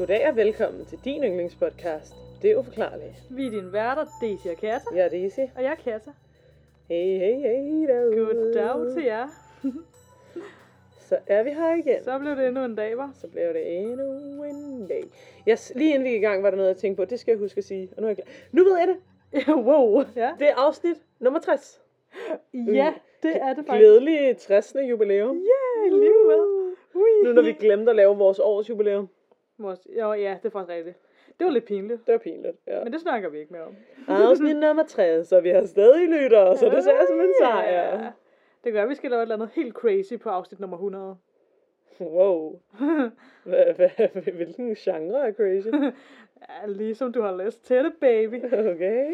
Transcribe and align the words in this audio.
Goddag 0.00 0.28
og 0.28 0.36
velkommen 0.36 0.84
til 0.84 0.98
din 1.04 1.24
yndlingspodcast. 1.24 2.14
Det 2.42 2.50
er 2.50 2.56
uforklarligt. 2.56 3.14
Vi 3.30 3.46
er 3.46 3.50
dine 3.50 3.72
værter, 3.72 4.04
Daisy 4.20 4.46
og 4.46 4.56
Katta. 4.56 4.86
Jeg 4.94 5.04
er 5.04 5.08
Daisy. 5.08 5.40
Og 5.56 5.62
jeg 5.62 5.70
er 5.70 5.74
Katta. 5.74 6.10
Hey, 6.88 7.18
hey, 7.18 7.34
hey 7.34 7.88
derude. 7.88 8.16
Goddag 8.16 8.94
til 8.94 9.04
jer. 9.04 9.28
Så 11.08 11.18
er 11.26 11.42
vi 11.42 11.50
her 11.50 11.74
igen. 11.74 12.04
Så 12.04 12.18
blev 12.18 12.36
det 12.36 12.46
endnu 12.46 12.64
en 12.64 12.74
dag, 12.74 12.96
var. 12.96 13.10
Så 13.14 13.28
blev 13.28 13.54
det 13.54 13.78
endnu 13.78 14.44
en 14.44 14.86
dag. 14.88 15.04
Yes, 15.48 15.72
lige 15.76 15.94
inden 15.94 16.04
vi 16.04 16.16
i 16.16 16.20
gang, 16.20 16.42
var 16.42 16.50
der 16.50 16.56
noget, 16.56 16.68
jeg 16.68 16.76
tænkte 16.76 17.00
på. 17.00 17.04
Det 17.04 17.20
skal 17.20 17.32
jeg 17.32 17.38
huske 17.38 17.58
at 17.58 17.64
sige. 17.64 17.88
Og 17.96 18.02
nu 18.02 18.06
er 18.06 18.10
jeg 18.10 18.16
klar. 18.16 18.26
Nu 18.52 18.64
ved 18.64 18.78
jeg 18.78 18.88
det. 18.88 18.98
wow. 19.68 20.02
Ja. 20.16 20.30
Det 20.38 20.48
er 20.48 20.54
afsnit 20.56 20.96
nummer 21.18 21.40
60. 21.40 21.80
ja, 22.54 22.94
det 23.22 23.36
er 23.36 23.54
det 23.54 23.66
faktisk. 23.66 23.78
Glædelige 23.78 24.34
60. 24.34 24.74
jubilæum. 24.90 25.36
Ja, 25.36 25.86
yeah, 25.86 26.00
livet. 26.00 26.74
Ui. 26.94 27.10
Nu 27.24 27.32
når 27.32 27.42
vi 27.42 27.52
glemte 27.52 27.90
at 27.90 27.96
lave 27.96 28.16
vores 28.16 28.38
års 28.38 28.68
jubilæum. 28.68 29.08
Vores, 29.62 29.80
jo, 30.00 30.12
ja, 30.12 30.36
det 30.42 30.46
er 30.48 30.50
faktisk 30.50 30.76
rigtigt. 30.76 30.96
Det 31.38 31.44
var 31.46 31.50
lidt 31.52 31.64
pinligt. 31.64 32.06
Det 32.06 32.12
var 32.12 32.18
pinligt, 32.18 32.56
ja. 32.66 32.84
Men 32.84 32.92
det 32.92 33.00
snakker 33.00 33.28
vi 33.28 33.38
ikke 33.38 33.52
mere 33.52 33.62
om. 33.62 33.76
Afsnit 34.08 34.56
nummer 34.66 34.82
60, 34.84 35.28
så 35.28 35.40
vi 35.40 35.48
har 35.48 35.64
stadig 35.64 36.08
lyttere, 36.08 36.56
så 36.56 36.68
det 36.68 36.84
ser 36.84 36.92
jeg 36.94 37.04
som 37.08 37.20
en 37.20 37.34
sejr. 37.40 37.70
Ja. 38.04 38.10
Det 38.64 38.72
gør, 38.72 38.82
at 38.82 38.88
vi 38.88 38.94
skal 38.94 39.10
lave 39.10 39.18
et 39.20 39.22
eller 39.22 39.34
andet 39.34 39.50
helt 39.54 39.74
crazy 39.74 40.14
på 40.22 40.28
afsnit 40.30 40.60
nummer 40.60 40.76
100. 40.76 41.16
Wow. 42.00 42.60
Hva- 43.46 43.72
hva- 43.78 44.30
Hvilken 44.30 44.74
genre 44.74 45.28
er 45.28 45.32
crazy? 45.32 45.68
ja, 46.48 46.66
ligesom 46.66 47.12
du 47.12 47.22
har 47.22 47.44
lyst 47.44 47.64
til 47.64 47.76
det, 47.84 47.92
baby. 48.00 48.44
Okay. 48.44 49.12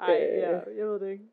Ej, 0.00 0.28
Øh. 0.32 0.38
ja, 0.38 0.50
jeg 0.76 0.86
ved 0.86 1.00
det 1.00 1.10
ikke. 1.10 1.24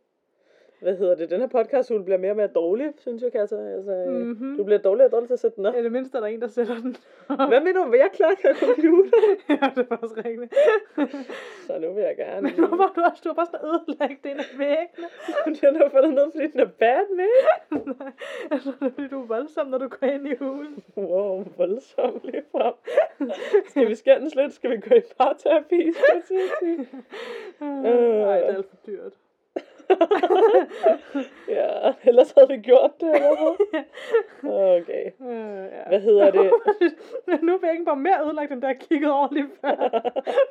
Hvad 0.82 0.96
hedder 0.98 1.16
det? 1.16 1.30
Den 1.30 1.40
her 1.40 1.48
podcast 1.48 1.92
bliver 2.06 2.18
mere 2.18 2.32
og 2.32 2.36
mere 2.38 2.48
dårlig, 2.48 2.94
synes 2.98 3.22
jeg, 3.24 3.32
Katja. 3.32 3.58
Altså, 3.76 3.92
Mhm. 4.08 4.16
mm-hmm. 4.28 4.58
Du 4.58 4.64
bliver 4.64 4.78
dårligere 4.80 5.08
og 5.08 5.12
dårligere 5.12 5.28
til 5.28 5.34
at 5.34 5.40
sætte 5.40 5.56
den 5.58 5.66
op. 5.66 5.76
I 5.76 5.84
det 5.84 5.92
mindste 5.92 6.18
er 6.18 6.22
der 6.22 6.28
en, 6.28 6.42
der 6.42 6.48
sætter 6.48 6.76
den. 6.76 6.96
Hvad 7.28 7.60
mener 7.60 7.84
du? 7.86 7.90
Vil 7.92 7.98
jeg 7.98 8.10
klakke 8.14 8.50
af 8.50 8.56
computer? 8.56 9.12
ja, 9.50 9.66
det 9.76 9.82
er 9.92 9.98
faktisk 9.98 10.18
rigtigt. 10.26 10.54
Så 11.68 11.80
nu 11.80 11.94
vil 11.94 12.04
jeg 12.04 12.16
gerne. 12.18 12.42
Men 12.42 12.54
nu 12.58 12.68
var 12.68 12.92
du 12.96 13.02
også, 13.10 13.22
du 13.24 13.30
har 13.30 13.34
bare 13.34 13.46
sådan 13.52 13.68
ødelagt 13.70 14.26
en 14.26 14.40
af 14.46 14.50
væggene. 14.60 15.08
Den 15.72 15.76
har 15.82 15.90
faldet 15.90 16.14
ned, 16.14 16.32
fordi 16.32 16.48
den 16.48 16.60
er 16.60 16.70
bad 16.80 17.04
med. 17.20 17.34
Nej, 18.00 18.12
altså 18.52 18.72
det 18.80 18.86
er 18.88 18.92
fordi, 18.96 19.08
du 19.08 19.22
er 19.22 19.28
voldsom, 19.28 19.68
når 19.68 19.78
du 19.78 19.88
går 19.88 20.08
ind 20.08 20.28
i 20.28 20.36
huset. 20.36 20.84
Wow, 20.98 21.44
voldsomt 21.58 22.24
lige 22.24 22.44
frem. 22.52 22.74
Skal 23.70 23.88
vi 23.88 23.96
skændes 23.96 24.36
lidt? 24.36 24.54
Skal 24.54 24.70
vi 24.72 24.78
gå 24.90 24.96
i 24.96 25.02
parterapi? 25.20 25.92
Skal 25.94 26.38
jeg 26.38 26.50
sige? 26.60 26.88
Nej, 27.62 27.92
det 28.40 28.50
er 28.50 28.56
alt 28.56 28.70
for 28.70 28.78
dyrt. 28.88 29.14
ja, 31.58 31.94
ellers 32.04 32.34
havde 32.38 32.48
vi 32.50 32.58
gjort 32.58 32.92
det, 33.00 33.10
hvad? 33.10 33.56
Okay. 34.54 35.06
Øh, 35.32 35.66
ja. 35.72 35.88
Hvad 35.88 36.00
hedder 36.00 36.32
det? 36.32 36.52
nu 37.44 37.54
er 37.54 37.58
væggen 37.68 37.86
bare 37.86 37.96
mere 37.96 38.26
ødelagt, 38.26 38.52
end 38.52 38.66
jeg 38.66 38.78
kiggede 38.80 39.14
over 39.14 39.28
lige 39.32 39.46
før, 39.62 39.76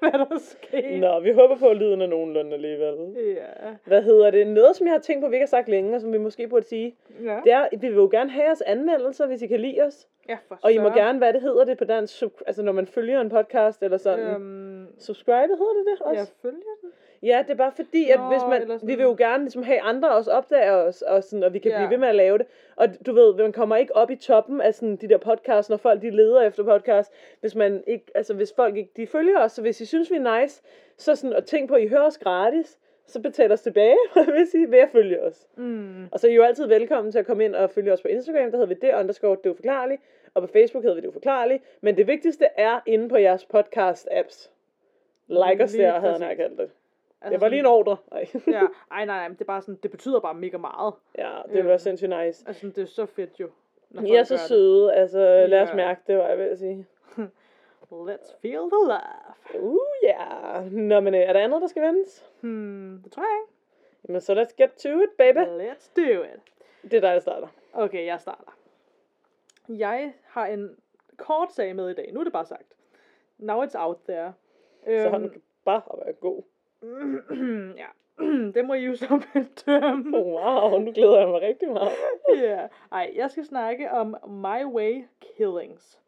hvad 0.01 0.13
der 0.13 0.39
skete. 0.39 0.99
Nå, 0.99 1.21
vi 1.21 1.33
håber 1.33 1.57
på, 1.57 1.67
at 1.67 1.77
lyden 1.77 2.01
er 2.03 2.07
nogenlunde 2.07 2.53
alligevel. 2.55 2.95
Ja. 3.17 3.71
Hvad 3.85 4.03
hedder 4.03 4.31
det? 4.31 4.47
Noget, 4.47 4.77
som 4.77 4.87
jeg 4.87 4.95
har 4.95 5.01
tænkt 5.01 5.23
på, 5.25 5.29
vi 5.29 5.35
ikke 5.37 5.43
har 5.45 5.49
sagt 5.49 5.69
længe, 5.69 5.95
og 5.95 6.01
som 6.01 6.13
vi 6.13 6.19
måske 6.19 6.49
burde 6.49 6.67
sige, 6.67 6.95
Ja. 7.25 7.41
det 7.45 7.53
er, 7.53 7.61
at 7.61 7.83
vi 7.83 7.89
vil 7.89 7.97
jo 7.97 8.09
gerne 8.11 8.31
have 8.31 8.45
jeres 8.45 8.61
anmeldelser, 8.61 9.27
hvis 9.27 9.43
I 9.43 9.47
kan 9.47 9.61
lide 9.61 9.81
os. 9.83 10.09
ja, 10.29 10.39
for 10.49 10.59
Og 10.63 10.73
I 10.73 10.79
må 10.79 10.89
gerne, 10.89 11.19
hvad 11.19 11.33
det 11.33 11.43
hedder 11.43 11.65
det 11.65 11.79
på 11.79 11.85
dansk, 11.85 12.23
altså 12.47 12.63
når 12.63 12.73
man 12.73 12.87
følger 12.87 13.21
en 13.21 13.29
podcast 13.31 13.83
eller 13.83 13.97
sådan. 13.97 14.27
Øhm, 14.35 14.87
Subscribe, 14.99 15.49
hedder 15.49 15.73
det 15.79 15.87
det 15.87 16.01
også? 16.07 16.19
jeg 16.21 16.27
følger 16.43 16.75
den. 16.83 16.91
Ja, 17.23 17.43
det 17.43 17.51
er 17.51 17.55
bare 17.57 17.73
fordi, 17.73 18.11
at 18.11 18.19
Nå, 18.19 18.29
hvis 18.29 18.41
man, 18.49 18.81
vi 18.83 18.95
vil 18.95 19.03
jo 19.03 19.15
gerne 19.19 19.43
ligesom 19.43 19.63
have 19.63 19.81
andre 19.81 20.11
også 20.11 20.31
opdager 20.31 20.73
os, 20.73 21.03
og, 21.03 21.25
sådan, 21.25 21.43
og 21.43 21.53
vi 21.53 21.59
kan 21.59 21.71
Ja. 21.71 21.77
blive 21.79 21.91
ved 21.91 21.99
med 21.99 22.09
at 22.09 22.15
lave 22.15 22.39
det. 22.39 22.47
Og 22.77 23.07
du 23.07 23.13
ved, 23.13 23.35
man 23.35 23.53
kommer 23.53 23.77
ikke 23.77 23.97
op 23.97 24.11
i 24.11 24.17
toppen 24.17 24.61
af 24.61 24.75
sådan 24.75 24.97
de 24.97 25.09
der 25.09 25.19
podcasts, 25.19 25.71
når 25.71 25.77
folk 25.77 26.03
de 26.03 26.11
leder 26.11 26.43
efter 26.43 26.65
podcast, 26.65 27.13
hvis 27.41 27.55
man 27.55 27.85
ikke, 27.87 28.05
altså 28.15 28.35
hvis 28.35 28.53
folk 28.53 28.77
ikke, 28.77 28.91
de 28.97 29.07
følger 29.07 29.39
os, 29.39 29.53
så 29.53 29.63
hvis 29.63 29.81
I 29.81 29.85
synes, 29.87 30.11
vi 30.11 30.17
er 30.17 30.41
nice, 30.41 30.63
så 30.97 31.15
sådan, 31.17 31.37
og 31.37 31.45
tænk 31.45 31.69
på, 31.69 31.75
at 31.75 31.83
I 31.83 31.89
hører 31.89 32.03
os 32.07 32.19
gratis, 32.19 32.79
så 33.07 33.21
betaler 33.21 33.53
os 33.53 33.61
tilbage, 33.63 33.97
hvis 34.37 34.55
I 34.55 34.71
ved 34.71 34.79
at 34.79 34.89
følge 34.93 35.23
os. 35.23 35.47
Mm. 35.57 36.05
Og 36.13 36.21
så 36.21 36.27
er 36.27 36.31
I 36.31 36.35
jo 36.35 36.43
altid 36.43 36.67
velkommen 36.67 37.13
til 37.13 37.19
at 37.19 37.27
komme 37.27 37.45
ind 37.45 37.55
og 37.55 37.71
følge 37.71 37.93
os 37.93 38.03
på 38.03 38.09
Instagram, 38.09 38.51
der 38.51 38.59
hedder 38.59 38.67
vi 38.67 38.75
det 38.75 38.95
underscore 38.95 39.37
det 39.45 39.51
uforklarligt, 39.51 40.03
og 40.35 40.43
på 40.43 40.49
Facebook 40.53 40.85
hedder 40.85 40.95
vi 40.95 41.01
det 41.01 41.09
uforklarligt, 41.09 41.63
men 41.81 41.97
det 41.97 42.07
vigtigste 42.07 42.47
er 42.57 42.81
inde 42.87 43.09
på 43.09 43.17
jeres 43.17 43.47
podcast-apps. 43.55 44.51
Like 45.29 45.65
os 45.65 45.73
der, 45.73 46.01
havde 46.01 46.13
præcis. 46.13 46.37
kaldt 46.37 46.59
det. 46.59 46.71
Altså 47.23 47.33
Det 47.35 47.41
var 47.41 47.49
lige 47.49 47.61
en 47.61 47.67
ordre. 47.67 47.97
Ej. 48.13 48.27
Ja, 48.47 48.61
ej, 48.91 49.05
nej, 49.05 49.05
nej, 49.05 49.29
men 49.29 49.35
det 49.35 49.41
er 49.41 49.47
bare 49.47 49.63
sådan, 49.63 49.79
det 49.83 49.91
betyder 49.91 50.21
bare 50.21 50.35
mega 50.35 50.57
meget. 50.57 50.95
Ja, 51.19 51.39
det 51.53 51.65
var 51.65 51.71
Ja. 51.71 51.77
sindssygt 51.79 52.11
nice. 52.11 52.45
Altså, 52.47 52.67
det 52.67 52.79
er 52.79 52.87
så 52.87 53.07
fedt 53.07 53.41
jo. 53.41 53.51
Når 53.91 54.03
I 54.03 54.11
er 54.15 54.23
så 54.25 54.35
gør 54.35 54.39
det. 54.39 54.49
søde, 54.49 54.95
altså 54.95 55.47
lad 55.47 55.63
os 55.63 55.69
Ja. 55.71 55.75
mærke 55.75 56.01
det, 56.07 56.19
var 56.19 56.29
jeg 56.29 56.39
ved 56.39 56.51
at 56.51 56.59
sige. 56.59 56.87
Let's 57.93 58.37
feel 58.43 58.61
the 58.71 58.81
love. 58.87 59.63
Uh, 59.63 59.77
ja. 60.03 60.61
Nå, 60.71 61.01
men 61.01 61.15
øh, 61.15 61.21
er 61.21 61.33
der 61.33 61.41
andet, 61.41 61.61
der 61.63 61.67
skal 61.69 61.83
vendes? 61.83 62.31
Hmm, 62.41 63.01
det 63.05 63.13
tror 63.13 63.23
jeg 63.23 63.41
ikke. 63.43 63.53
Jamen, 64.09 64.21
så 64.21 64.33
let's 64.35 64.55
get 64.63 64.71
to 64.71 64.89
it, 65.01 65.11
baby. 65.19 65.39
Let's 65.39 65.91
do 65.97 66.23
it. 66.23 66.41
Det 66.83 66.95
er 66.95 67.01
dig, 67.01 67.13
der 67.15 67.19
starter. 67.21 67.49
Okay, 67.73 68.07
jeg 68.07 68.21
starter. 68.21 68.57
Jeg 69.69 70.13
har 70.27 70.47
en 70.47 70.77
kort 71.17 71.53
sag 71.53 71.77
med 71.77 71.91
i 71.91 71.95
dag. 71.95 72.11
Nu 72.13 72.21
er 72.21 72.25
det 72.25 72.33
bare 72.33 72.45
sagt. 72.47 72.77
Now 73.39 73.65
it's 73.65 73.79
out 73.79 73.97
there. 74.09 74.33
Så 74.85 74.91
Øhm, 74.91 75.11
han 75.13 75.29
kan 75.31 75.43
bare 75.65 75.83
være 76.05 76.13
god. 76.13 76.43
ja, 77.83 77.87
det 78.55 78.65
må 78.65 78.75
I 78.75 78.85
jo 78.85 78.97
så 78.97 79.23
bedømme. 79.33 80.19
Wow, 80.19 80.79
nu 80.79 80.93
glæder 80.93 81.19
jeg 81.19 81.29
mig 81.29 81.41
rigtig 81.41 81.69
meget. 81.73 81.93
ja. 82.49 82.67
Ej, 82.93 83.13
jeg 83.15 83.31
skal 83.31 83.45
snakke 83.45 83.91
om 83.91 84.17
My 84.29 84.65
Way 84.65 85.05
Killings. 85.21 86.01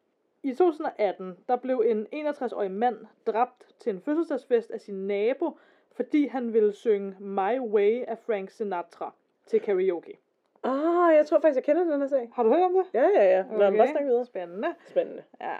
I 0.43 0.55
2018, 0.55 1.37
der 1.49 1.57
blev 1.57 1.85
en 1.87 2.07
61-årig 2.27 2.71
mand 2.71 2.97
dræbt 3.27 3.67
til 3.79 3.91
en 3.91 4.01
fødselsdagsfest 4.01 4.71
af 4.71 4.81
sin 4.81 5.07
nabo, 5.07 5.59
fordi 5.93 6.27
han 6.27 6.53
ville 6.53 6.73
synge 6.73 7.17
My 7.21 7.59
Way 7.59 8.05
af 8.09 8.19
Frank 8.19 8.51
Sinatra 8.51 9.15
til 9.47 9.61
karaoke. 9.61 10.19
Ah, 10.65 11.15
jeg 11.17 11.27
tror 11.27 11.41
faktisk, 11.41 11.57
jeg 11.57 11.65
kender 11.65 11.93
den 11.93 12.01
her 12.01 12.09
sag. 12.09 12.31
Har 12.35 12.43
du 12.43 12.49
hørt 12.49 12.63
om 12.63 12.75
det? 12.75 12.85
Ja, 12.95 13.09
ja, 13.09 13.25
ja. 13.25 13.45
Lad 13.59 13.69
okay. 13.69 13.79
bare 13.79 13.89
snakke 13.89 14.09
videre. 14.09 14.25
Spændende. 14.25 14.75
Spændende. 14.87 15.23
Ja. 15.41 15.57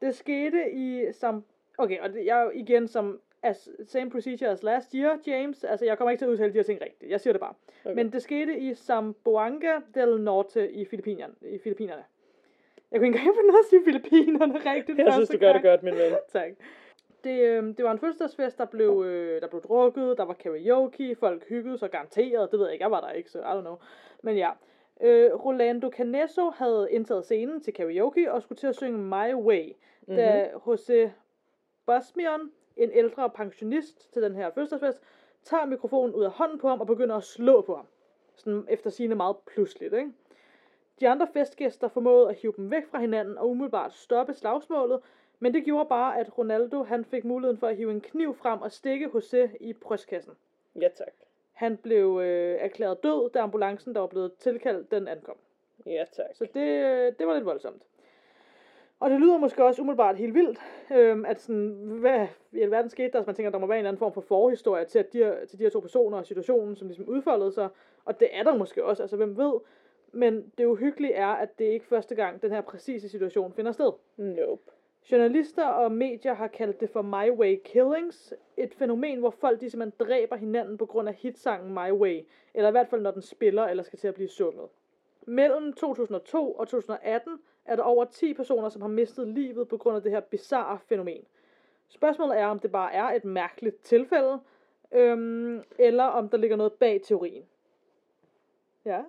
Det 0.00 0.14
skete 0.14 0.72
i 0.72 1.12
som... 1.12 1.44
Okay, 1.78 2.00
og 2.00 2.12
det, 2.12 2.26
jeg 2.26 2.50
igen 2.54 2.88
som... 2.88 3.20
As, 3.46 3.68
same 3.88 4.10
procedure 4.10 4.50
as 4.50 4.62
last 4.62 4.92
year, 4.94 5.18
James. 5.26 5.64
Altså, 5.64 5.84
jeg 5.84 5.98
kommer 5.98 6.10
ikke 6.10 6.20
til 6.20 6.24
at 6.24 6.30
udtale 6.30 6.52
de 6.52 6.58
her 6.58 6.62
ting 6.62 6.80
rigtigt. 6.80 7.10
Jeg 7.10 7.20
siger 7.20 7.32
det 7.32 7.40
bare. 7.40 7.54
Okay. 7.84 7.94
Men 7.94 8.12
det 8.12 8.22
skete 8.22 8.58
i 8.58 8.74
Zamboanga 8.74 9.74
del 9.94 10.20
Norte 10.20 10.72
i 10.72 10.84
Filippinerne. 10.84 11.34
I 11.42 11.58
Filippinerne. 11.58 12.04
Jeg 12.90 13.00
kunne 13.00 13.06
ikke 13.06 13.18
engang 13.18 13.36
finde 13.36 13.58
at 13.58 13.64
sige 13.70 13.82
Filippinerne 13.84 14.58
rigtigt 14.74 14.98
Jeg 14.98 15.12
synes, 15.12 15.28
du 15.28 15.38
gør 15.38 15.52
det 15.52 15.62
gang. 15.62 15.72
godt, 15.72 15.82
min 15.82 15.94
ven. 15.94 16.12
Tak. 16.32 16.50
Det, 17.24 17.40
øh, 17.40 17.64
det 17.76 17.84
var 17.84 17.92
en 17.92 17.98
fødselsdagsfest, 17.98 18.58
der 18.58 18.64
blev, 18.64 19.02
øh, 19.06 19.40
der 19.40 19.48
blev 19.48 19.62
drukket, 19.62 20.18
der 20.18 20.24
var 20.24 20.34
karaoke, 20.34 21.14
folk 21.14 21.48
hyggede 21.48 21.78
sig 21.78 21.90
garanteret, 21.90 22.50
det 22.50 22.58
ved 22.58 22.66
jeg 22.66 22.72
ikke, 22.72 22.82
jeg 22.82 22.90
var 22.90 23.00
der 23.00 23.10
ikke, 23.10 23.30
så 23.30 23.38
I 23.38 23.42
don't 23.42 23.60
know. 23.60 23.76
Men 24.22 24.36
ja, 24.36 24.50
øh, 25.00 25.34
Rolando 25.44 25.90
Canesso 25.90 26.50
havde 26.50 26.88
indtaget 26.90 27.24
scenen 27.24 27.60
til 27.60 27.74
karaoke 27.74 28.32
og 28.32 28.42
skulle 28.42 28.58
til 28.58 28.66
at 28.66 28.76
synge 28.76 28.98
My 28.98 29.34
Way, 29.34 29.64
mm-hmm. 29.66 30.16
da 30.16 30.50
Jose 30.66 31.12
Basmion, 31.86 32.50
en 32.76 32.90
ældre 32.92 33.30
pensionist 33.30 34.12
til 34.12 34.22
den 34.22 34.34
her 34.34 34.50
fødselsdagsfest, 34.50 35.02
tager 35.42 35.64
mikrofonen 35.64 36.14
ud 36.14 36.24
af 36.24 36.30
hånden 36.30 36.58
på 36.58 36.68
ham 36.68 36.80
og 36.80 36.86
begynder 36.86 37.16
at 37.16 37.24
slå 37.24 37.60
på 37.60 37.76
ham. 37.76 37.86
Sådan 38.34 38.66
efter 38.68 38.90
sine 38.90 39.14
meget 39.14 39.36
pludseligt, 39.46 39.94
ikke? 39.94 40.12
De 41.00 41.08
andre 41.08 41.28
festgæster 41.32 41.88
formåede 41.88 42.28
at 42.28 42.34
hive 42.34 42.52
dem 42.56 42.70
væk 42.70 42.86
fra 42.86 43.00
hinanden 43.00 43.38
og 43.38 43.50
umiddelbart 43.50 43.94
stoppe 43.94 44.34
slagsmålet, 44.34 45.00
men 45.38 45.54
det 45.54 45.64
gjorde 45.64 45.88
bare, 45.88 46.18
at 46.18 46.38
Ronaldo 46.38 46.82
han 46.82 47.04
fik 47.04 47.24
muligheden 47.24 47.58
for 47.58 47.66
at 47.66 47.76
hive 47.76 47.90
en 47.90 48.00
kniv 48.00 48.34
frem 48.34 48.62
og 48.62 48.72
stikke 48.72 49.10
Jose 49.14 49.50
i 49.60 49.72
brystkassen. 49.72 50.34
Ja, 50.80 50.88
tak. 50.88 51.12
Han 51.52 51.76
blev 51.76 52.20
øh, 52.22 52.58
erklæret 52.60 53.02
død, 53.02 53.30
da 53.30 53.38
ambulancen, 53.38 53.94
der 53.94 54.00
var 54.00 54.06
blevet 54.06 54.34
tilkaldt, 54.34 54.90
den 54.90 55.08
ankom. 55.08 55.36
Ja, 55.86 56.04
tak. 56.12 56.26
Så 56.34 56.44
det, 56.54 57.18
det 57.18 57.26
var 57.26 57.34
lidt 57.34 57.44
voldsomt. 57.44 57.82
Og 59.00 59.10
det 59.10 59.20
lyder 59.20 59.38
måske 59.38 59.64
også 59.64 59.82
umiddelbart 59.82 60.16
helt 60.16 60.34
vildt, 60.34 60.58
øhm, 60.92 61.24
at 61.24 61.40
sådan, 61.40 61.68
hvad 62.00 62.26
i 62.52 62.60
alverden 62.60 62.90
skete 62.90 63.12
der, 63.12 63.22
så 63.22 63.26
man 63.26 63.34
tænker, 63.34 63.48
at 63.48 63.52
der 63.52 63.58
må 63.58 63.66
være 63.66 63.76
en 63.76 63.80
eller 63.80 63.90
anden 63.90 63.98
form 63.98 64.12
for 64.12 64.20
forhistorie 64.20 64.84
til, 64.84 64.98
at 64.98 65.12
de 65.12 65.18
her, 65.18 65.44
til 65.46 65.58
de 65.58 65.62
her 65.62 65.70
to 65.70 65.80
personer 65.80 66.18
og 66.18 66.26
situationen, 66.26 66.76
som 66.76 66.88
ligesom 66.88 67.08
udfoldede 67.08 67.52
sig. 67.52 67.68
Og 68.04 68.20
det 68.20 68.28
er 68.32 68.42
der 68.42 68.56
måske 68.56 68.84
også, 68.84 69.02
altså 69.02 69.16
hvem 69.16 69.36
ved. 69.36 69.52
Men 70.12 70.52
det 70.58 70.64
uhyggelige 70.64 71.12
er, 71.12 71.26
at 71.26 71.58
det 71.58 71.64
ikke 71.64 71.86
første 71.86 72.14
gang, 72.14 72.42
den 72.42 72.50
her 72.50 72.60
præcise 72.60 73.08
situation 73.08 73.52
finder 73.52 73.72
sted. 73.72 73.92
Nope. 74.16 74.62
Journalister 75.12 75.66
og 75.66 75.92
medier 75.92 76.34
har 76.34 76.46
kaldt 76.46 76.80
det 76.80 76.90
for 76.90 77.02
My 77.02 77.30
Way 77.30 77.56
Killings, 77.64 78.34
et 78.56 78.74
fænomen, 78.74 79.18
hvor 79.18 79.30
folk 79.30 79.60
de 79.60 79.70
simpelthen 79.70 80.06
dræber 80.08 80.36
hinanden 80.36 80.78
på 80.78 80.86
grund 80.86 81.08
af 81.08 81.14
hitsangen 81.14 81.74
My 81.74 81.92
Way, 81.92 82.20
eller 82.54 82.68
i 82.68 82.70
hvert 82.70 82.88
fald 82.88 83.00
når 83.00 83.10
den 83.10 83.22
spiller 83.22 83.64
eller 83.64 83.82
skal 83.82 83.98
til 83.98 84.08
at 84.08 84.14
blive 84.14 84.28
sunget. 84.28 84.68
Mellem 85.26 85.72
2002 85.72 86.52
og 86.52 86.68
2018 86.68 87.38
er 87.66 87.76
der 87.76 87.82
over 87.82 88.04
10 88.04 88.34
personer, 88.34 88.68
som 88.68 88.82
har 88.82 88.88
mistet 88.88 89.28
livet 89.28 89.68
på 89.68 89.76
grund 89.76 89.96
af 89.96 90.02
det 90.02 90.12
her 90.12 90.20
bizarre 90.20 90.78
fænomen. 90.78 91.24
Spørgsmålet 91.88 92.38
er, 92.38 92.46
om 92.46 92.58
det 92.58 92.72
bare 92.72 92.92
er 92.92 93.04
et 93.04 93.24
mærkeligt 93.24 93.82
tilfælde, 93.82 94.40
øhm, 94.92 95.62
eller 95.78 96.04
om 96.04 96.28
der 96.28 96.38
ligger 96.38 96.56
noget 96.56 96.72
bag 96.72 97.00
teorien. 97.04 97.44
Ja. 98.84 99.02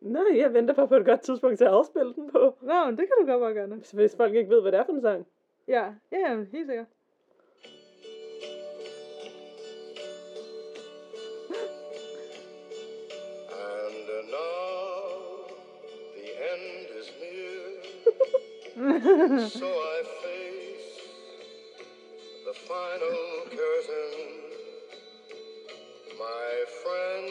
Nej, 0.00 0.22
jeg 0.34 0.54
venter 0.54 0.74
bare 0.74 0.88
på 0.88 0.94
et 0.94 1.06
godt 1.06 1.20
tidspunkt 1.20 1.58
til 1.58 1.64
at 1.64 1.70
afspille 1.70 2.14
den 2.14 2.30
på. 2.30 2.56
Nå, 2.60 2.84
men 2.84 2.98
det 2.98 3.06
kan 3.06 3.14
du 3.20 3.26
godt 3.26 3.40
bare 3.40 3.54
gøre. 3.54 3.80
Så 3.82 3.96
hvis 3.96 4.16
folk 4.16 4.34
ikke 4.34 4.50
ved, 4.50 4.62
hvad 4.62 4.72
det 4.72 4.80
er 4.80 4.84
for 4.84 4.92
en 4.92 5.00
sang. 5.00 5.26
Ja, 5.68 5.94
ja, 6.12 6.18
ja, 6.18 6.44
helt 6.52 6.66
sikkert. 6.66 6.86
So 19.60 19.66
I 19.66 19.98
face 20.24 20.88
the 22.48 22.54
final 22.72 23.20
curtain. 23.58 24.12
My 26.26 26.52
friend, 26.82 27.28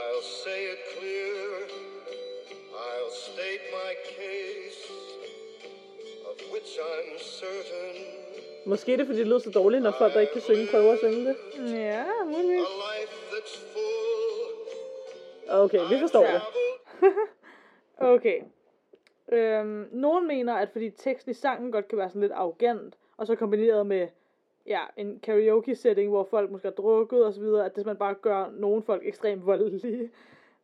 I'll 0.00 0.26
say 0.44 0.58
it 0.72 0.80
clear, 0.94 1.40
I'll 2.86 3.12
state 3.28 3.64
my 3.80 3.92
case, 4.18 4.80
of 6.30 6.36
which 6.52 6.70
I'm 6.92 7.18
certain. 7.18 7.96
Måske 8.66 8.92
er 8.92 8.96
det, 8.96 9.06
fordi 9.06 9.18
det 9.18 9.26
lyder 9.26 9.38
så 9.38 9.50
dårligt, 9.50 9.82
når 9.82 9.94
folk, 9.98 10.14
der 10.14 10.20
ikke 10.20 10.32
kan 10.32 10.42
synge, 10.42 10.68
prøver 10.70 10.92
at 10.92 10.98
synge 10.98 11.26
det. 11.26 11.36
Ja, 11.72 12.04
muligvis. 12.24 12.60
A 12.60 12.98
life 12.98 13.12
that's 13.32 13.58
full. 13.72 14.06
Okay, 15.48 15.80
vi 15.94 16.00
forstår 16.00 16.20
det. 16.26 16.40
Travel 17.00 17.12
Okay. 18.16 18.40
Øhm, 19.32 19.88
nogen 19.92 20.26
mener, 20.26 20.54
at 20.54 20.68
fordi 20.70 20.90
teksten 20.90 21.30
i 21.30 21.34
sangen 21.34 21.72
godt 21.72 21.88
kan 21.88 21.98
være 21.98 22.08
sådan 22.08 22.22
lidt 22.22 22.32
arrogant, 22.32 22.98
og 23.16 23.26
så 23.26 23.34
kombineret 23.34 23.86
med 23.86 24.08
ja, 24.66 24.80
en 24.96 25.20
karaoke-setting, 25.22 26.10
hvor 26.10 26.24
folk 26.24 26.50
måske 26.50 26.68
har 26.68 26.72
drukket 26.72 27.24
og 27.24 27.32
så 27.32 27.40
videre, 27.40 27.64
at 27.64 27.70
det 27.70 27.76
simpelthen 27.76 27.98
bare 27.98 28.14
gør 28.14 28.50
nogle 28.52 28.82
folk 28.82 29.02
ekstremt 29.06 29.46
voldelige. 29.46 30.10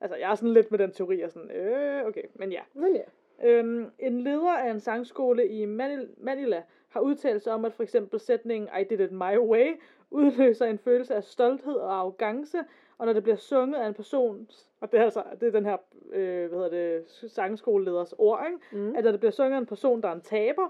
Altså, 0.00 0.17
jeg 0.17 0.31
er 0.31 0.35
sådan 0.35 0.53
lidt 0.53 0.70
med 0.70 0.79
den 0.79 0.93
teori, 0.93 1.20
og 1.20 1.31
sådan, 1.31 1.50
øh, 1.50 2.06
okay, 2.06 2.23
men 2.35 2.53
ja. 2.53 2.61
Men 2.75 2.97
ja. 2.97 3.03
Øhm, 3.49 3.91
en 3.99 4.20
leder 4.20 4.50
af 4.53 4.70
en 4.70 4.81
sangskole 4.81 5.49
i 5.49 5.64
Manil- 5.64 6.14
Manila 6.17 6.62
har 6.88 7.00
udtalt 7.00 7.43
sig 7.43 7.53
om, 7.53 7.64
at 7.64 7.73
for 7.73 7.82
eksempel 7.82 8.20
sætningen 8.20 8.70
I 8.81 8.85
did 8.85 9.00
it 9.00 9.12
my 9.12 9.38
way 9.38 9.81
udløser 10.11 10.67
en 10.67 10.79
følelse 10.79 11.14
af 11.14 11.25
stolthed 11.25 11.75
og 11.75 11.94
arrogance, 11.94 12.59
og 13.02 13.06
når 13.06 13.12
det 13.12 13.22
bliver 13.22 13.37
sunget 13.37 13.78
af 13.78 13.87
en 13.87 13.94
person, 13.94 14.49
og 14.81 14.93
det 14.93 15.00
er 15.00 15.04
altså 15.04 15.22
det 15.40 15.49
er 15.49 15.52
den 15.52 15.64
her 15.64 15.76
øh, 16.12 16.49
hvad 16.49 16.58
hedder 16.58 16.69
det, 16.69 17.04
sangskoleleders 17.31 18.14
ord, 18.19 18.46
ikke? 18.46 18.82
Mm. 18.84 18.96
at 18.96 19.04
når 19.04 19.10
det 19.10 19.20
bliver 19.20 19.32
sunget 19.32 19.54
af 19.54 19.58
en 19.58 19.66
person, 19.66 20.02
der 20.02 20.08
er 20.08 20.12
en 20.12 20.20
taber, 20.20 20.69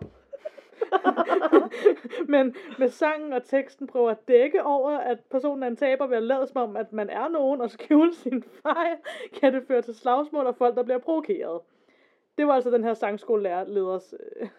men 2.35 2.55
med 2.79 2.89
sangen 2.89 3.33
og 3.33 3.45
teksten 3.45 3.87
prøver 3.87 4.11
at 4.11 4.29
dække 4.29 4.63
over, 4.65 4.91
at 4.91 5.19
personen 5.31 5.63
er 5.63 5.67
en 5.67 5.77
taber 5.77 6.07
ved 6.07 6.17
at 6.17 6.23
lade 6.23 6.47
som 6.47 6.63
om, 6.63 6.77
at 6.77 6.93
man 6.93 7.11
er 7.11 7.29
nogen 7.29 7.61
og 7.61 7.71
skjule 7.71 8.15
sin 8.15 8.43
fejl, 8.43 8.97
kan 9.41 9.55
det 9.55 9.63
føre 9.69 9.83
til 9.83 9.95
slagsmål 9.95 10.47
og 10.47 10.57
folk, 10.57 10.77
der 10.77 10.83
bliver 10.83 10.99
provokeret. 10.99 11.61
Det 12.39 12.47
var 12.47 12.53
altså 12.53 12.71
den 12.71 12.85
her 12.85 12.95
sangskoleleders 12.95 14.15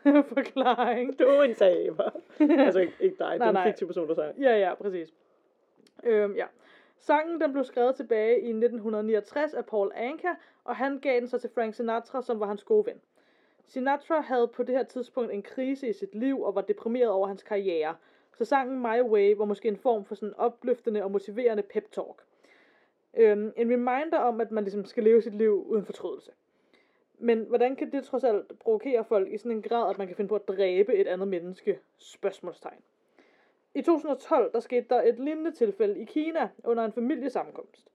øh, 0.05 0.23
forklaring. 0.33 1.19
Du 1.19 1.23
er 1.23 1.43
en 1.43 1.55
taber. 1.55 2.09
altså 2.65 2.79
ikke, 2.79 2.93
ikke 2.99 3.17
dig, 3.19 3.31
det 3.33 3.33
er 3.33 3.37
Nej, 3.37 3.47
en 3.47 3.53
nej. 3.53 3.67
fiktiv 3.67 3.87
person, 3.87 4.07
der 4.07 4.13
sang. 4.13 4.41
Ja, 4.41 4.57
ja, 4.57 4.73
præcis. 4.75 5.13
Øhm, 6.03 6.35
ja. 6.35 6.45
Sangen 7.05 7.41
den 7.41 7.51
blev 7.51 7.63
skrevet 7.63 7.95
tilbage 7.95 8.41
i 8.41 8.49
1969 8.49 9.53
af 9.53 9.65
Paul 9.65 9.91
Anka, 9.95 10.27
og 10.63 10.75
han 10.75 10.99
gav 10.99 11.19
den 11.19 11.27
så 11.27 11.37
til 11.37 11.49
Frank 11.49 11.73
Sinatra, 11.73 12.21
som 12.21 12.39
var 12.39 12.45
hans 12.45 12.63
gode 12.63 12.85
ven. 12.85 13.01
Sinatra 13.67 14.19
havde 14.21 14.47
på 14.47 14.63
det 14.63 14.75
her 14.75 14.83
tidspunkt 14.83 15.31
en 15.31 15.41
krise 15.41 15.89
i 15.89 15.93
sit 15.93 16.15
liv 16.15 16.41
og 16.41 16.55
var 16.55 16.61
deprimeret 16.61 17.09
over 17.09 17.27
hans 17.27 17.43
karriere. 17.43 17.95
Så 18.37 18.45
sangen 18.45 18.79
My 18.79 19.01
Way 19.01 19.35
var 19.35 19.45
måske 19.45 19.67
en 19.67 19.77
form 19.77 20.05
for 20.05 20.15
sådan 20.15 20.33
opløftende 20.37 21.03
og 21.03 21.11
motiverende 21.11 21.63
pep 21.63 21.91
talk. 21.91 22.23
Øhm, 23.17 23.53
en 23.57 23.71
reminder 23.71 24.17
om, 24.17 24.41
at 24.41 24.51
man 24.51 24.63
ligesom 24.63 24.85
skal 24.85 25.03
leve 25.03 25.21
sit 25.21 25.35
liv 25.35 25.65
uden 25.67 25.85
fortrydelse. 25.85 26.31
Men 27.19 27.39
hvordan 27.39 27.75
kan 27.75 27.91
det 27.91 28.03
trods 28.03 28.23
alt 28.23 28.59
provokere 28.59 29.03
folk 29.03 29.31
i 29.31 29.37
sådan 29.37 29.51
en 29.51 29.61
grad, 29.61 29.89
at 29.89 29.97
man 29.97 30.07
kan 30.07 30.15
finde 30.15 30.29
på 30.29 30.35
at 30.35 30.47
dræbe 30.47 30.95
et 30.95 31.07
andet 31.07 31.27
menneske? 31.27 31.79
Spørgsmålstegn. 31.97 32.81
I 33.75 33.81
2012 33.81 34.51
der 34.53 34.59
skete 34.59 34.85
der 34.89 35.01
et 35.01 35.19
lignende 35.19 35.51
tilfælde 35.51 35.99
i 35.99 36.05
Kina 36.05 36.49
under 36.63 36.85
en 36.85 36.93
familiesammenkomst. 36.93 37.87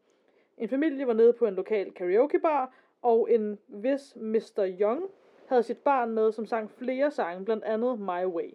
En 0.59 0.69
familie 0.69 1.07
var 1.07 1.13
nede 1.13 1.33
på 1.33 1.47
en 1.47 1.55
lokal 1.55 1.93
karaokebar, 1.93 2.75
og 3.03 3.31
en 3.31 3.59
vis 3.69 4.17
Mr. 4.17 4.77
Young 4.81 5.11
havde 5.47 5.63
sit 5.63 5.79
barn 5.79 6.11
med, 6.11 6.33
som 6.33 6.47
sang 6.47 6.71
flere 6.71 7.11
sange, 7.11 7.45
blandt 7.45 7.65
andet 7.65 8.01
My 8.01 8.25
Way. 8.25 8.51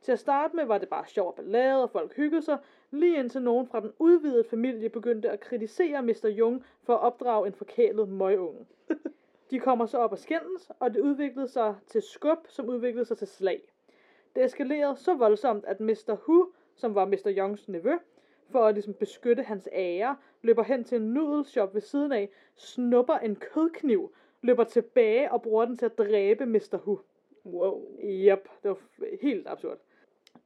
Til 0.00 0.12
at 0.12 0.18
starte 0.18 0.56
med 0.56 0.64
var 0.64 0.78
det 0.78 0.88
bare 0.88 1.06
sjov 1.06 1.26
og 1.26 1.34
ballade, 1.34 1.82
og 1.82 1.90
folk 1.90 2.16
hyggede 2.16 2.42
sig, 2.42 2.58
lige 2.90 3.18
indtil 3.18 3.42
nogen 3.42 3.66
fra 3.66 3.80
den 3.80 3.92
udvidede 3.98 4.44
familie 4.44 4.88
begyndte 4.88 5.30
at 5.30 5.40
kritisere 5.40 6.02
Mr. 6.02 6.34
Young 6.38 6.64
for 6.82 6.94
at 6.94 7.00
opdrage 7.00 7.46
en 7.46 7.54
forkælet 7.54 8.08
møgunge. 8.08 8.66
De 9.50 9.58
kommer 9.58 9.86
så 9.86 9.98
op 9.98 10.12
og 10.12 10.18
skændes, 10.18 10.70
og 10.80 10.94
det 10.94 11.00
udviklede 11.00 11.48
sig 11.48 11.74
til 11.86 12.02
skub, 12.02 12.38
som 12.48 12.68
udviklede 12.68 13.04
sig 13.04 13.18
til 13.18 13.28
slag. 13.28 13.62
Det 14.38 14.44
eskalerede 14.46 14.96
så 14.96 15.14
voldsomt, 15.14 15.64
at 15.64 15.80
Mr. 15.80 16.16
Hu, 16.22 16.48
som 16.74 16.94
var 16.94 17.04
Mr. 17.04 17.32
Youngs 17.38 17.68
nevø, 17.68 17.92
for 18.50 18.64
at 18.64 18.74
ligesom 18.74 18.94
beskytte 18.94 19.42
hans 19.42 19.68
ære, 19.72 20.16
løber 20.42 20.62
hen 20.62 20.84
til 20.84 20.96
en 20.96 21.14
nudelshop 21.14 21.74
ved 21.74 21.80
siden 21.80 22.12
af, 22.12 22.28
snupper 22.56 23.14
en 23.14 23.36
kødkniv, 23.36 24.12
løber 24.42 24.64
tilbage 24.64 25.32
og 25.32 25.42
bruger 25.42 25.64
den 25.64 25.76
til 25.76 25.84
at 25.86 25.98
dræbe 25.98 26.46
Mr. 26.46 26.76
Hu. 26.76 27.00
Wow. 27.46 27.82
Yep, 28.04 28.48
det 28.62 28.70
var 28.70 28.76
helt 29.22 29.48
absurd. 29.48 29.78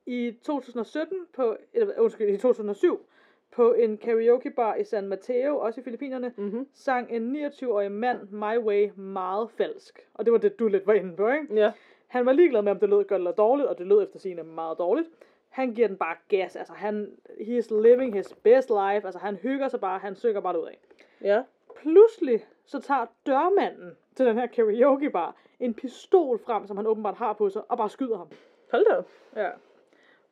I 0.06 0.32
2017 0.42 1.18
på, 1.32 1.56
eller, 1.72 2.00
undskyld, 2.00 2.28
i 2.28 2.36
2007 2.36 3.06
på 3.50 3.72
en 3.72 3.96
karaokebar 3.96 4.74
i 4.74 4.84
San 4.84 5.08
Mateo, 5.08 5.58
også 5.58 5.80
i 5.80 5.84
Filippinerne, 5.84 6.32
Mm-hmm. 6.36 6.66
sang 6.72 7.10
en 7.10 7.46
29-årig 7.46 7.92
mand 7.92 8.28
My 8.30 8.58
Way 8.58 8.90
meget 8.96 9.50
falsk. 9.50 10.08
Og 10.14 10.24
det 10.24 10.32
var 10.32 10.38
det, 10.38 10.58
du 10.58 10.68
lidt 10.68 10.86
var 10.86 10.92
inde 10.92 11.16
på, 11.16 11.28
ikke? 11.28 11.54
Ja. 11.54 11.72
Han 12.12 12.26
var 12.26 12.32
ligeglad 12.32 12.62
med, 12.62 12.72
om 12.72 12.78
det 12.78 12.88
lød 12.88 13.04
godt 13.04 13.18
eller 13.18 13.32
dårligt, 13.32 13.68
og 13.68 13.78
det 13.78 13.86
lød 13.86 14.02
efter 14.02 14.18
sigende 14.18 14.42
meget 14.42 14.78
dårligt. 14.78 15.08
Han 15.48 15.74
giver 15.74 15.88
den 15.88 15.96
bare 15.96 16.16
gas, 16.28 16.56
altså 16.56 16.72
han, 16.72 17.10
he's 17.30 17.82
living 17.82 18.14
his 18.14 18.34
best 18.42 18.68
life, 18.68 19.06
altså 19.06 19.18
han 19.18 19.36
hygger 19.36 19.68
sig 19.68 19.80
bare, 19.80 19.98
han 19.98 20.16
synger 20.16 20.40
bare 20.40 20.60
ud 20.60 20.66
af. 20.66 20.78
Ja. 21.20 21.42
Pludselig 21.76 22.46
så 22.64 22.80
tager 22.80 23.06
dørmanden 23.26 23.96
til 24.16 24.26
den 24.26 24.38
her 24.38 24.46
karaokebar 24.46 25.36
en 25.60 25.74
pistol 25.74 26.38
frem, 26.38 26.66
som 26.66 26.76
han 26.76 26.86
åbenbart 26.86 27.14
har 27.14 27.32
på 27.32 27.50
sig, 27.50 27.62
og 27.68 27.76
bare 27.76 27.90
skyder 27.90 28.16
ham. 28.16 28.28
Hold 28.70 28.86
da. 28.90 29.02
Ja. 29.42 29.50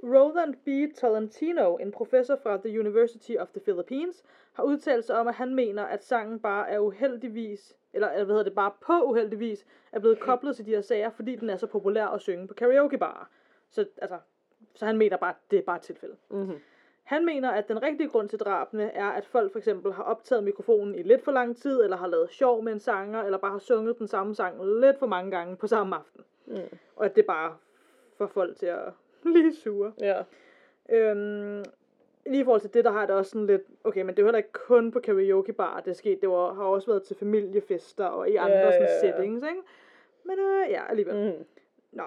Roland 0.03 0.55
B. 0.55 0.97
Tolentino, 0.97 1.77
en 1.77 1.93
professor 1.93 2.37
fra 2.43 2.57
The 2.57 2.81
University 2.81 3.33
of 3.39 3.49
the 3.49 3.61
Philippines, 3.61 4.25
har 4.53 4.63
udtalt 4.63 5.05
sig 5.05 5.17
om, 5.17 5.29
at 5.29 5.35
han 5.35 5.55
mener, 5.55 5.85
at 5.85 6.05
sangen 6.05 6.41
bare 6.41 6.71
er 6.71 6.79
uheldigvis, 6.79 7.77
eller 7.93 8.09
hvad 8.15 8.27
hedder 8.27 8.43
det, 8.43 8.55
bare 8.55 8.73
på 8.81 9.03
uheldigvis, 9.03 9.67
er 9.93 9.99
blevet 9.99 10.21
koblet 10.21 10.57
til 10.57 10.67
de 10.67 10.71
her 10.71 10.81
sager, 10.81 11.11
fordi 11.11 11.37
den 11.37 11.51
er 11.51 11.57
så 11.57 11.67
populær 11.67 12.07
at 12.07 12.21
synge 12.21 12.49
på 12.49 12.55
karaokebarer. 12.55 13.29
Så, 13.71 13.87
altså, 13.97 14.19
så 14.75 14.87
han 14.87 14.99
mener 14.99 15.17
bare, 15.17 15.31
at 15.31 15.37
det 15.51 15.59
er 15.59 15.63
bare 15.63 15.77
et 15.77 15.83
tilfælde. 15.83 16.17
Mm-hmm. 16.31 16.61
Han 17.03 17.25
mener, 17.25 17.51
at 17.51 17.69
den 17.69 17.83
rigtige 17.83 18.09
grund 18.09 18.29
til 18.29 18.39
drabene 18.39 18.91
er, 18.91 19.07
at 19.07 19.27
folk 19.27 19.53
for 19.53 19.59
eksempel 19.59 19.93
har 19.93 20.03
optaget 20.03 20.45
mikrofonen 20.45 20.95
i 20.95 21.03
lidt 21.03 21.25
for 21.25 21.33
lang 21.33 21.57
tid, 21.57 21.83
eller 21.83 21.97
har 21.97 22.07
lavet 22.07 22.31
sjov 22.31 22.63
med 22.63 22.73
en 22.73 22.81
sanger, 22.81 23.23
eller 23.23 23.39
bare 23.39 23.51
har 23.53 23.59
sunget 23.59 23.99
den 23.99 24.09
samme 24.09 24.35
sang 24.35 24.81
lidt 24.81 24.99
for 24.99 25.07
mange 25.07 25.31
gange 25.31 25.57
på 25.57 25.67
samme 25.67 25.97
aften. 25.97 26.25
Mm. 26.47 26.79
Og 26.97 27.05
at 27.05 27.17
det 27.17 27.27
bare 27.27 27.57
får 28.19 28.27
folk 28.27 28.57
til 28.57 28.67
at 28.67 28.93
blive 29.23 29.55
sure. 29.55 29.93
Ja. 30.01 30.23
Øhm, 30.91 31.65
lige 32.27 32.41
i 32.41 32.45
forhold 32.45 32.61
til 32.61 32.75
det, 32.75 32.85
der 32.85 32.91
har 32.91 33.07
det 33.07 33.15
også 33.15 33.31
sådan 33.31 33.47
lidt, 33.47 33.63
okay, 33.85 34.03
men 34.03 34.09
det 34.09 34.19
er 34.19 34.23
jo 34.23 34.27
heller 34.27 34.39
ikke 34.39 34.53
kun 34.53 34.91
på 34.91 35.01
karaokebar, 35.01 35.81
det 35.81 35.91
er 35.91 35.95
sket, 35.95 36.21
det 36.21 36.29
var, 36.29 36.55
har 36.55 36.65
også 36.65 36.87
været 36.87 37.03
til 37.03 37.17
familiefester 37.17 38.05
og 38.05 38.31
i 38.31 38.37
andre 38.37 38.57
Ja, 38.57 38.73
sådan 38.73 38.83
ja, 38.83 38.95
ja. 38.95 39.01
settings, 39.01 39.43
ikke? 39.49 39.63
Men 40.25 40.39
øh, 40.39 40.71
ja, 40.71 40.83
alligevel. 40.89 41.37
Mm. 41.39 41.45
Nå. 41.93 42.05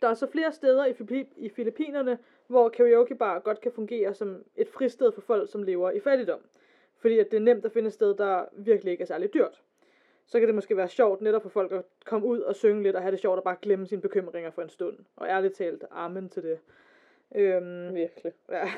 Der 0.00 0.08
er 0.08 0.14
så 0.14 0.26
flere 0.26 0.52
steder 0.52 0.86
i, 0.86 1.24
i 1.36 1.48
Filippinerne, 1.48 2.18
hvor 2.46 2.68
karaokebar 2.68 3.38
godt 3.38 3.60
kan 3.60 3.72
fungere 3.72 4.14
som 4.14 4.44
et 4.56 4.68
fristed 4.68 5.12
for 5.12 5.20
folk, 5.20 5.50
som 5.50 5.62
lever 5.62 5.90
i 5.90 6.00
fattigdom. 6.00 6.40
Fordi 6.98 7.18
at 7.18 7.30
det 7.30 7.36
er 7.36 7.40
nemt 7.40 7.64
at 7.64 7.72
finde 7.72 7.86
et 7.86 7.92
sted, 7.92 8.14
der 8.14 8.44
virkelig 8.52 8.90
ikke 8.90 9.02
er 9.02 9.06
særlig 9.06 9.34
dyrt. 9.34 9.62
Så 10.26 10.38
kan 10.38 10.48
det 10.48 10.54
måske 10.54 10.76
være 10.76 10.88
sjovt 10.88 11.20
netop 11.20 11.42
for 11.42 11.48
folk 11.48 11.72
at 11.72 11.84
komme 12.04 12.26
ud 12.26 12.40
og 12.40 12.56
synge 12.56 12.82
lidt 12.82 12.96
og 12.96 13.02
have 13.02 13.12
det 13.12 13.20
sjovt 13.20 13.38
og 13.38 13.44
bare 13.44 13.56
glemme 13.62 13.86
sine 13.86 14.00
bekymringer 14.00 14.50
for 14.50 14.62
en 14.62 14.68
stund. 14.68 14.98
Og 15.16 15.28
ærligt 15.28 15.54
talt, 15.54 15.84
amen 15.90 16.28
til 16.28 16.42
det. 16.42 16.58
Øhm, 17.34 17.94
Virkelig. 17.94 18.32
Ja. 18.50 18.68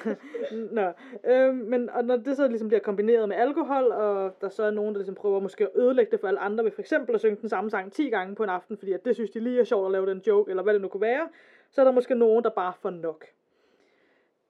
Nå. 0.70 0.92
Øhm, 1.24 1.54
men 1.54 1.90
og 1.90 2.04
når 2.04 2.16
det 2.16 2.36
så 2.36 2.48
ligesom 2.48 2.68
bliver 2.68 2.80
kombineret 2.80 3.28
med 3.28 3.36
alkohol, 3.36 3.84
og 3.84 4.36
der 4.40 4.48
så 4.48 4.62
er 4.62 4.70
nogen, 4.70 4.94
der 4.94 4.98
ligesom 4.98 5.14
prøver 5.14 5.40
måske 5.40 5.64
at 5.64 5.70
ødelægge 5.74 6.10
det 6.10 6.20
for 6.20 6.28
alle 6.28 6.40
andre, 6.40 6.64
ved 6.64 6.70
for 6.70 6.80
eksempel 6.80 7.14
at 7.14 7.20
synge 7.20 7.36
den 7.40 7.48
samme 7.48 7.70
sang 7.70 7.92
10 7.92 8.10
gange 8.10 8.34
på 8.34 8.42
en 8.42 8.48
aften, 8.48 8.76
fordi 8.76 8.92
at 8.92 9.04
det 9.04 9.14
synes 9.14 9.30
de 9.30 9.40
lige 9.40 9.60
er 9.60 9.64
sjovt 9.64 9.86
at 9.86 9.92
lave 9.92 10.06
den 10.06 10.22
joke, 10.26 10.50
eller 10.50 10.62
hvad 10.62 10.74
det 10.74 10.82
nu 10.82 10.88
kunne 10.88 11.00
være, 11.00 11.28
så 11.70 11.80
er 11.80 11.84
der 11.84 11.92
måske 11.92 12.14
nogen, 12.14 12.44
der 12.44 12.50
bare 12.50 12.72
får 12.80 12.90
nok. 12.90 13.26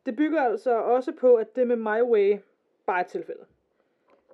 Det 0.07 0.17
bygger 0.17 0.43
altså 0.43 0.79
også 0.81 1.13
på, 1.13 1.35
at 1.35 1.57
det 1.57 1.67
med 1.67 1.77
My 1.77 2.03
Way 2.03 2.39
bare 2.87 2.99
er 2.99 3.05
et 3.05 3.07
tilfælde. 3.07 3.45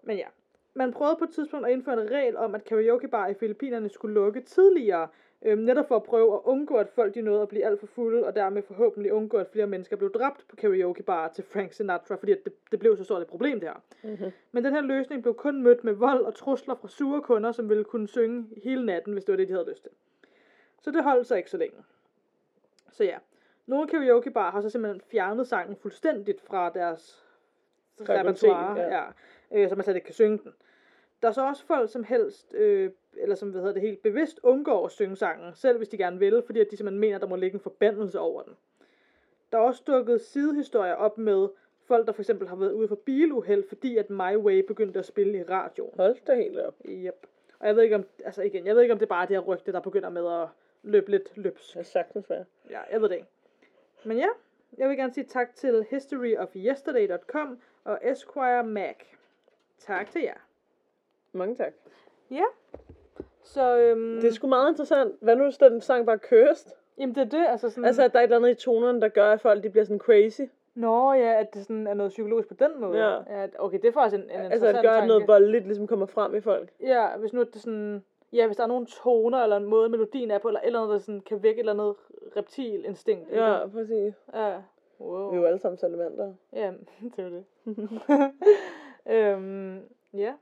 Men 0.02 0.17
ja, 0.17 0.26
man 0.75 0.93
prøvede 0.93 1.17
på 1.17 1.25
et 1.25 1.31
tidspunkt 1.31 1.67
at 1.67 1.73
indføre 1.73 2.02
en 2.02 2.11
regel 2.11 2.37
om, 2.37 2.55
at 2.55 2.64
karaokebar 2.64 3.29
i 3.29 3.35
Filippinerne 3.35 3.88
skulle 3.88 4.14
lukke 4.14 4.41
tidligere, 4.41 5.09
øhm, 5.44 5.61
netop 5.61 5.88
for 5.88 5.96
at 5.96 6.02
prøve 6.02 6.34
at 6.34 6.40
undgå, 6.44 6.76
at 6.76 6.88
folk 6.88 7.14
de 7.14 7.22
nåede 7.22 7.42
at 7.42 7.49
blive 7.49 7.64
alt 7.64 7.80
for 7.80 7.87
fulde, 7.87 8.26
og 8.26 8.34
dermed 8.34 8.62
forhåbentlig 8.62 9.12
undgå, 9.12 9.37
at 9.37 9.49
flere 9.52 9.66
mennesker 9.66 9.96
blev 9.96 10.12
dræbt 10.12 10.44
på 10.49 10.56
karaokebar 10.56 11.28
til 11.28 11.44
Frank 11.44 11.72
Sinatra, 11.72 12.14
fordi 12.14 12.32
det, 12.32 12.52
det 12.70 12.78
blev 12.78 12.96
så 12.96 13.04
stort 13.04 13.22
et 13.22 13.28
problem 13.28 13.61
det 13.61 13.68
her. 13.68 13.82
Mm-hmm. 14.02 14.30
Men 14.52 14.64
den 14.64 14.75
her 14.75 14.80
løsning 14.80 15.22
blev 15.22 15.34
kun 15.34 15.62
mødt 15.62 15.84
med 15.84 15.92
vold 15.92 16.25
og 16.25 16.34
trusler 16.34 16.75
fra 16.75 16.88
sure 16.88 17.22
kunder, 17.22 17.52
som 17.52 17.68
ville 17.68 17.84
kunne 17.84 18.08
synge 18.08 18.46
hele 18.62 18.87
natten, 18.87 19.12
hvis 19.12 19.25
det 19.25 19.32
var 19.32 19.37
det, 19.37 19.49
de 19.49 19.52
havde 19.52 19.70
lyst 19.70 19.82
til. 19.82 19.92
Så 20.82 20.90
det 20.90 21.04
holdt 21.04 21.26
sig 21.26 21.38
ikke 21.38 21.50
så 21.50 21.56
længe. 21.56 21.76
Så 22.92 23.04
ja, 23.04 23.18
nogle 23.66 23.88
karaokebar 23.88 24.50
har 24.50 24.61
så 24.61 24.70
simpelthen 24.70 25.00
fjernet 25.11 25.49
sangen 25.49 25.76
fuldstændigt 25.76 26.40
fra 26.40 26.70
deres 26.70 27.25
repertoire, 28.00 28.80
ja. 28.80 28.94
ja, 28.96 29.04
øh, 29.52 29.68
så 29.68 29.75
man 29.75 29.84
slet 29.84 29.94
ikke 29.94 30.04
kan 30.04 30.14
synge 30.14 30.38
den. 30.38 30.52
Der 31.23 31.29
er 31.29 31.33
så 31.33 31.47
også 31.47 31.64
folk, 31.67 31.91
som 31.91 32.05
helst, 32.05 32.55
øh, 32.55 32.91
eller 33.17 33.35
som 33.35 33.50
hvad 33.50 33.61
hedder 33.61 33.75
det, 33.75 33.83
helt 33.83 34.02
bevidst 34.02 34.41
undgår 34.43 34.87
at 34.87 34.93
synge 34.93 35.17
sangen, 35.17 35.55
selv 35.55 35.76
hvis 35.76 35.88
de 35.88 35.97
gerne 35.97 36.19
vil, 36.19 36.43
fordi 36.47 36.61
at 36.61 36.71
de 36.71 36.76
simpelthen 36.76 37.00
mener, 37.00 37.17
at 37.17 37.23
der 37.23 37.29
må 37.29 37.37
ligge 37.37 37.55
en 37.55 37.61
forbandelse 37.61 38.21
over 38.21 38.43
den. 38.43 38.57
Der 39.52 39.59
er 39.59 39.62
også 39.62 39.83
dukket 39.87 40.21
sidehistorier 40.21 40.95
op 40.95 41.19
med 41.19 41.49
folk, 41.85 42.07
der 42.07 42.12
for 42.12 42.23
eksempel 42.23 42.49
har 42.49 42.57
været 42.57 42.73
ude 42.73 42.88
for 42.88 42.95
biluheld, 42.95 43.69
fordi 43.69 43.97
at 43.97 44.11
My 44.11 44.37
Way 44.37 44.59
begyndte 44.67 44.99
at 44.99 45.07
spille 45.07 45.38
i 45.38 45.43
radioen. 45.43 45.95
Hold 45.97 46.17
da 46.26 46.35
helt 46.35 46.59
op. 46.59 46.75
Yep. 46.85 47.26
Og 47.59 47.67
jeg 47.67 47.76
ved 47.76 47.83
ikke 47.83 47.97
om, 47.97 48.05
altså 48.25 48.43
igen, 48.43 48.67
jeg 48.67 48.75
ved 48.75 48.83
ikke 48.83 48.93
om 48.93 48.99
det 48.99 49.07
er 49.07 49.09
bare 49.09 49.26
det 49.26 49.37
her 49.37 49.41
rygte, 49.41 49.73
der 49.73 49.81
begynder 49.81 50.09
med 50.09 50.43
at 50.43 50.49
løbe 50.83 51.11
lidt 51.11 51.37
løbs. 51.37 51.71
Det 51.73 51.81
er 51.81 51.85
sagtens 51.85 52.31
være. 52.31 52.45
Ja, 52.71 52.81
jeg 52.93 53.02
ved 53.02 53.09
det 53.09 53.14
ikke. 53.14 53.29
Men 54.05 54.17
ja, 54.17 54.29
jeg 54.79 54.88
vil 54.88 54.97
gerne 54.97 55.14
sige 55.14 55.25
tak 55.25 55.55
til 55.55 55.87
historyofyesterday.com 55.91 57.61
og 57.85 57.99
Esquire 58.02 58.64
Mac. 58.64 58.97
Tak 59.79 60.11
til 60.11 60.23
jer. 60.23 60.38
Mange 61.32 61.54
tak. 61.54 61.72
Ja. 62.30 62.44
Så, 63.42 63.78
øhm, 63.78 64.20
Det 64.20 64.28
er 64.28 64.32
sgu 64.32 64.46
meget 64.46 64.70
interessant. 64.70 65.14
Hvad 65.20 65.36
nu, 65.36 65.44
hvis 65.44 65.58
den 65.58 65.80
sang 65.80 66.06
bare 66.06 66.18
kørest? 66.18 66.76
jamen 66.98 67.14
det 67.14 67.20
er 67.20 67.24
det, 67.38 67.46
altså 67.48 67.70
sådan, 67.70 67.84
Altså, 67.84 68.02
at 68.02 68.12
der 68.12 68.18
er 68.18 68.22
et 68.22 68.26
eller 68.26 68.36
andet 68.36 68.50
i 68.50 68.54
tonerne, 68.54 69.00
der 69.00 69.08
gør, 69.08 69.32
at 69.32 69.40
folk 69.40 69.62
de 69.62 69.70
bliver 69.70 69.84
sådan 69.84 69.98
crazy. 69.98 70.40
Nå 70.74 71.12
ja, 71.12 71.40
at 71.40 71.54
det 71.54 71.62
sådan 71.62 71.86
er 71.86 71.94
noget 71.94 72.10
psykologisk 72.10 72.48
på 72.48 72.54
den 72.54 72.80
måde. 72.80 72.98
Ja. 72.98 73.40
ja 73.42 73.46
okay, 73.58 73.78
det 73.78 73.88
er 73.88 73.92
faktisk 73.92 74.22
en, 74.22 74.30
en 74.30 74.52
Altså, 74.52 74.66
at 74.66 74.74
det 74.74 74.82
gør, 74.82 74.90
at 74.92 75.08
noget 75.08 75.28
voldeligt 75.28 75.64
ligesom 75.66 75.86
kommer 75.86 76.06
frem 76.06 76.34
i 76.34 76.40
folk. 76.40 76.70
Ja, 76.80 77.16
hvis 77.16 77.32
nu 77.32 77.40
er 77.40 77.44
det 77.44 77.62
sådan, 77.62 78.04
ja, 78.32 78.46
hvis 78.46 78.56
der 78.56 78.62
er 78.62 78.66
nogle 78.68 78.86
toner, 78.86 79.38
eller 79.38 79.56
en 79.56 79.64
måde, 79.64 79.88
melodien 79.88 80.30
er 80.30 80.38
på, 80.38 80.48
eller 80.48 80.60
et 80.60 80.66
eller 80.66 80.80
andet, 80.80 80.92
der 80.92 80.98
sådan 80.98 81.20
kan 81.20 81.42
vække 81.42 81.58
et 81.60 81.68
eller 81.68 81.72
andet 81.72 81.96
reptilinstinkt. 82.36 83.30
i 83.30 83.34
Ja, 83.34 83.46
dig. 83.46 83.70
præcis. 83.72 84.14
Ja. 84.34 84.56
Wow. 85.00 85.30
Vi 85.30 85.36
er 85.36 85.40
jo 85.40 85.46
alle 85.46 85.58
sammen 85.58 85.78
salamandere. 85.78 86.36
Ja, 86.52 86.72
det 87.16 87.18
er 87.18 87.28
jo 87.28 87.30
det. 87.30 87.44
øhm, 89.16 89.80
ja. 90.14 90.32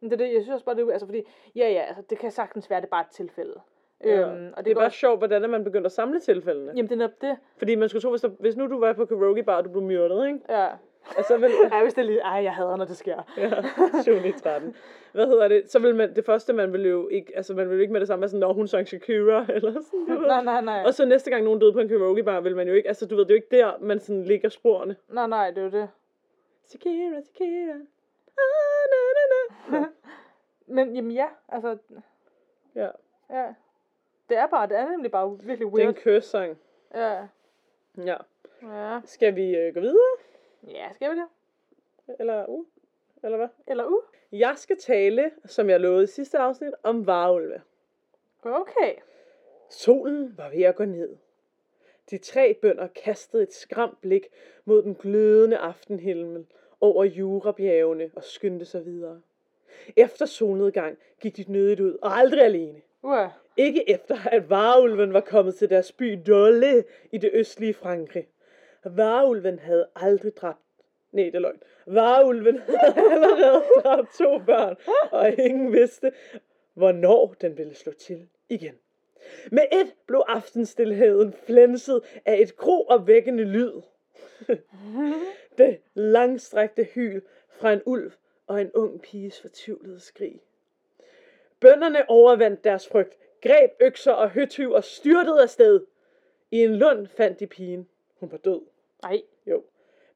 Men 0.00 0.10
det 0.10 0.20
er 0.20 0.24
det, 0.26 0.34
jeg 0.34 0.42
synes 0.42 0.54
også 0.54 0.64
bare, 0.64 0.76
det 0.76 0.88
er, 0.88 0.92
altså 0.92 1.06
fordi, 1.06 1.22
ja 1.56 1.68
ja, 1.70 1.80
altså 1.80 2.02
det 2.10 2.18
kan 2.18 2.30
sagtens 2.30 2.70
være, 2.70 2.80
det 2.80 2.86
er 2.86 2.90
bare 2.90 3.00
et 3.00 3.10
tilfælde. 3.12 3.60
Ja. 4.04 4.20
Øhm, 4.20 4.46
og 4.46 4.56
Det, 4.56 4.64
det, 4.64 4.70
er 4.70 4.74
bare 4.74 4.84
også, 4.86 4.98
sjovt, 4.98 5.20
hvordan 5.20 5.44
er 5.44 5.48
man 5.48 5.64
begynder 5.64 5.86
at 5.86 5.92
samle 5.92 6.20
tilfældene. 6.20 6.72
jamen 6.76 6.88
det 6.88 6.92
er 6.92 6.96
netop 6.96 7.20
det. 7.20 7.36
Fordi 7.58 7.74
man 7.74 7.88
skulle 7.88 8.02
tro, 8.02 8.10
hvis, 8.10 8.20
der, 8.20 8.28
hvis 8.28 8.56
nu 8.56 8.66
du 8.66 8.78
var 8.80 8.92
på 8.92 9.04
karaoke 9.04 9.42
bar, 9.42 9.56
og 9.56 9.64
du 9.64 9.70
blev 9.70 9.82
myrdet, 9.82 10.26
ikke? 10.26 10.38
Ja. 10.48 10.68
Og 11.18 11.24
så 11.24 11.36
vil... 11.36 11.50
Ej, 11.72 11.82
hvis 11.82 11.94
det 11.94 12.06
lige, 12.06 12.20
ej, 12.20 12.42
jeg 12.42 12.54
hader, 12.54 12.76
når 12.76 12.84
det 12.84 12.96
sker. 12.96 13.22
ja, 13.36 13.50
7 14.02 14.12
i 14.12 14.32
13. 14.32 14.74
Hvad 15.12 15.26
hedder 15.26 15.48
det? 15.48 15.70
Så 15.70 15.78
vil 15.78 15.94
man, 15.94 16.14
det 16.16 16.24
første, 16.24 16.52
man 16.52 16.72
vil 16.72 16.86
jo 16.86 17.08
ikke, 17.08 17.32
altså 17.36 17.54
man 17.54 17.68
vil 17.68 17.74
jo 17.74 17.80
ikke 17.80 17.92
med 17.92 18.00
det 18.00 18.08
samme, 18.08 18.28
sådan, 18.28 18.40
når 18.40 18.52
hun 18.52 18.68
sang 18.68 18.88
Shakira, 18.88 19.46
eller 19.54 19.72
sådan, 19.72 20.20
ved. 20.20 20.26
nej, 20.26 20.44
nej, 20.44 20.60
nej. 20.60 20.82
Og 20.86 20.94
så 20.94 21.04
næste 21.04 21.30
gang 21.30 21.44
nogen 21.44 21.60
døde 21.60 21.72
på 21.72 21.78
en 21.78 21.88
karaoke 21.88 22.22
bar, 22.22 22.40
vil 22.40 22.56
man 22.56 22.68
jo 22.68 22.74
ikke, 22.74 22.88
altså 22.88 23.06
du 23.06 23.16
ved, 23.16 23.24
det 23.24 23.30
er 23.30 23.34
jo 23.34 23.42
ikke 23.42 23.56
der, 23.56 23.72
man 23.80 24.00
sådan 24.00 24.24
ligger 24.24 24.48
sporene. 24.48 24.96
Nej, 25.08 25.26
nej, 25.26 25.50
det 25.50 25.58
er 25.58 25.62
jo 25.62 25.70
det. 25.70 25.88
Shakira, 26.66 27.20
Shakira. 27.24 27.74
Ah, 28.40 28.84
na, 28.90 29.78
na, 29.78 29.80
na. 29.80 29.88
Men 30.66 30.94
jamen 30.96 31.10
ja, 31.12 31.28
altså, 31.48 31.78
Ja, 32.74 32.90
ja. 33.30 33.54
Det 34.28 34.36
er 34.38 34.46
bare, 34.46 34.68
det 34.68 34.76
er 34.76 34.88
nemlig 34.90 35.10
bare 35.10 35.30
virkelig 35.38 35.58
det 35.58 35.64
er 35.64 35.70
weird. 35.78 35.88
en 35.88 35.94
køssang. 36.02 36.58
Ja. 36.94 37.26
Ja. 38.04 38.16
Ja. 38.62 39.00
Skal 39.04 39.36
vi 39.36 39.56
øh, 39.56 39.74
gå 39.74 39.80
videre? 39.80 40.16
Ja, 40.62 40.88
skal 40.94 41.10
vi 41.10 41.16
det? 41.16 41.26
Eller 42.20 42.46
uh? 42.48 42.64
Eller 43.22 43.36
hvad? 43.36 43.48
Eller 43.66 43.84
u? 43.86 44.00
Jeg 44.32 44.54
skal 44.56 44.78
tale, 44.78 45.30
som 45.44 45.70
jeg 45.70 45.80
lovede 45.80 46.04
i 46.04 46.06
sidste 46.06 46.38
afsnit, 46.38 46.74
om 46.82 47.06
varulve. 47.06 47.62
Okay. 48.42 48.94
Solen 49.70 50.38
var 50.38 50.50
ved 50.50 50.62
at 50.62 50.76
gå 50.76 50.84
ned. 50.84 51.16
De 52.10 52.18
tre 52.18 52.54
bønder 52.62 52.86
kastede 52.86 53.42
et 53.42 53.52
skræmt 53.52 54.00
blik 54.00 54.26
mod 54.64 54.82
den 54.82 54.94
glødende 54.94 55.56
aftenhimmel 55.58 56.46
over 56.80 57.04
Jurabjergene 57.04 58.10
og 58.16 58.24
skyndte 58.24 58.64
sig 58.64 58.84
videre. 58.84 59.20
Efter 59.96 60.26
solnedgang 60.26 60.98
gik 61.20 61.36
de 61.36 61.44
nødigt 61.48 61.80
ud, 61.80 61.98
og 62.02 62.18
aldrig 62.18 62.42
alene. 62.42 62.80
Ua. 63.02 63.30
Ikke 63.56 63.90
efter, 63.90 64.16
at 64.26 64.50
varulven 64.50 65.12
var 65.12 65.20
kommet 65.20 65.54
til 65.54 65.70
deres 65.70 65.92
by 65.92 66.18
Dolle 66.26 66.84
i 67.12 67.18
det 67.18 67.30
østlige 67.32 67.74
Frankrig. 67.74 68.28
Varulven 68.84 69.58
havde 69.58 69.86
aldrig 69.96 70.36
dræbt 70.36 70.60
Nej, 71.12 71.24
det 71.24 71.34
er 71.34 71.38
løgn. 71.38 71.62
Varulven 71.86 72.58
havde 72.58 73.12
allerede 73.12 73.62
dræbt 73.82 74.08
to 74.18 74.38
børn, 74.38 74.76
og 75.10 75.32
ingen 75.32 75.72
vidste, 75.72 76.12
hvornår 76.74 77.34
den 77.40 77.58
ville 77.58 77.74
slå 77.74 77.92
til 77.92 78.28
igen. 78.48 78.74
Med 79.52 79.62
et 79.72 79.94
blev 80.06 80.22
aftenstilheden 80.28 81.32
flænset 81.32 82.00
af 82.24 82.40
et 82.40 82.56
kroopvækkende 82.56 83.44
lyd. 83.44 83.72
det 85.58 85.80
langstrakte 85.94 86.84
hyl 86.84 87.22
fra 87.48 87.72
en 87.72 87.82
ulv 87.86 88.12
og 88.46 88.60
en 88.60 88.72
ung 88.72 89.02
piges 89.02 89.40
fortvivlede 89.40 90.00
skrig. 90.00 90.40
Bønderne 91.60 92.10
overvandt 92.10 92.64
deres 92.64 92.88
frygt, 92.88 93.16
greb 93.42 93.70
økser 93.80 94.12
og 94.12 94.30
høtyv 94.30 94.72
og 94.72 94.84
styrtede 94.84 95.42
afsted. 95.42 95.80
I 96.50 96.58
en 96.58 96.76
lund 96.76 97.06
fandt 97.06 97.40
de 97.40 97.46
pigen. 97.46 97.88
Hun 98.20 98.32
var 98.32 98.38
død. 98.38 98.60
Ej. 99.02 99.22
Jo. 99.46 99.64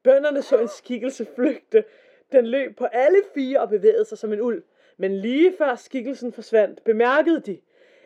Bønderne 0.03 0.43
så 0.43 0.59
en 0.59 0.69
skikkelse 0.69 1.27
flygte. 1.35 1.85
Den 2.33 2.47
løb 2.47 2.77
på 2.77 2.85
alle 2.85 3.19
fire 3.35 3.61
og 3.61 3.69
bevægede 3.69 4.05
sig 4.05 4.19
som 4.19 4.33
en 4.33 4.41
ulv. 4.41 4.63
Men 4.97 5.17
lige 5.17 5.55
før 5.59 5.75
skikkelsen 5.75 6.33
forsvandt, 6.33 6.85
bemærkede 6.85 7.41
de, 7.41 7.61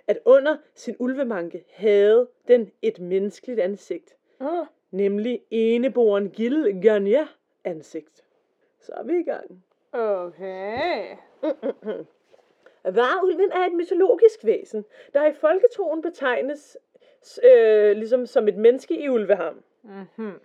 at 0.07 0.19
under 0.25 0.57
sin 0.75 0.97
ulvemanke 0.99 1.65
havde 1.71 2.29
den 2.49 2.73
et 2.83 2.99
menneskeligt 2.99 3.61
ansigt. 3.61 4.17
Uh. 4.41 4.67
Nemlig 4.91 5.43
eneboren 5.51 6.31
Gilgania 6.31 7.27
ansigt. 7.65 8.25
Så 8.81 8.93
er 8.97 9.03
vi 9.03 9.19
i 9.19 9.23
gang. 9.23 9.65
Okay. 9.93 11.17
Varulven 12.85 13.53
er 13.53 13.67
et 13.67 13.73
mytologisk 13.73 14.45
væsen, 14.45 14.85
der 15.15 15.27
i 15.27 15.33
folketroen 15.33 16.03
betegnes 16.03 16.79
øh, 17.45 17.97
ligesom 17.97 18.27
som 18.27 18.49
et 18.49 18.57
menneske 18.57 18.99
i 18.99 19.09
ulveham. 19.09 19.63
Mm-hmm. 19.83 20.41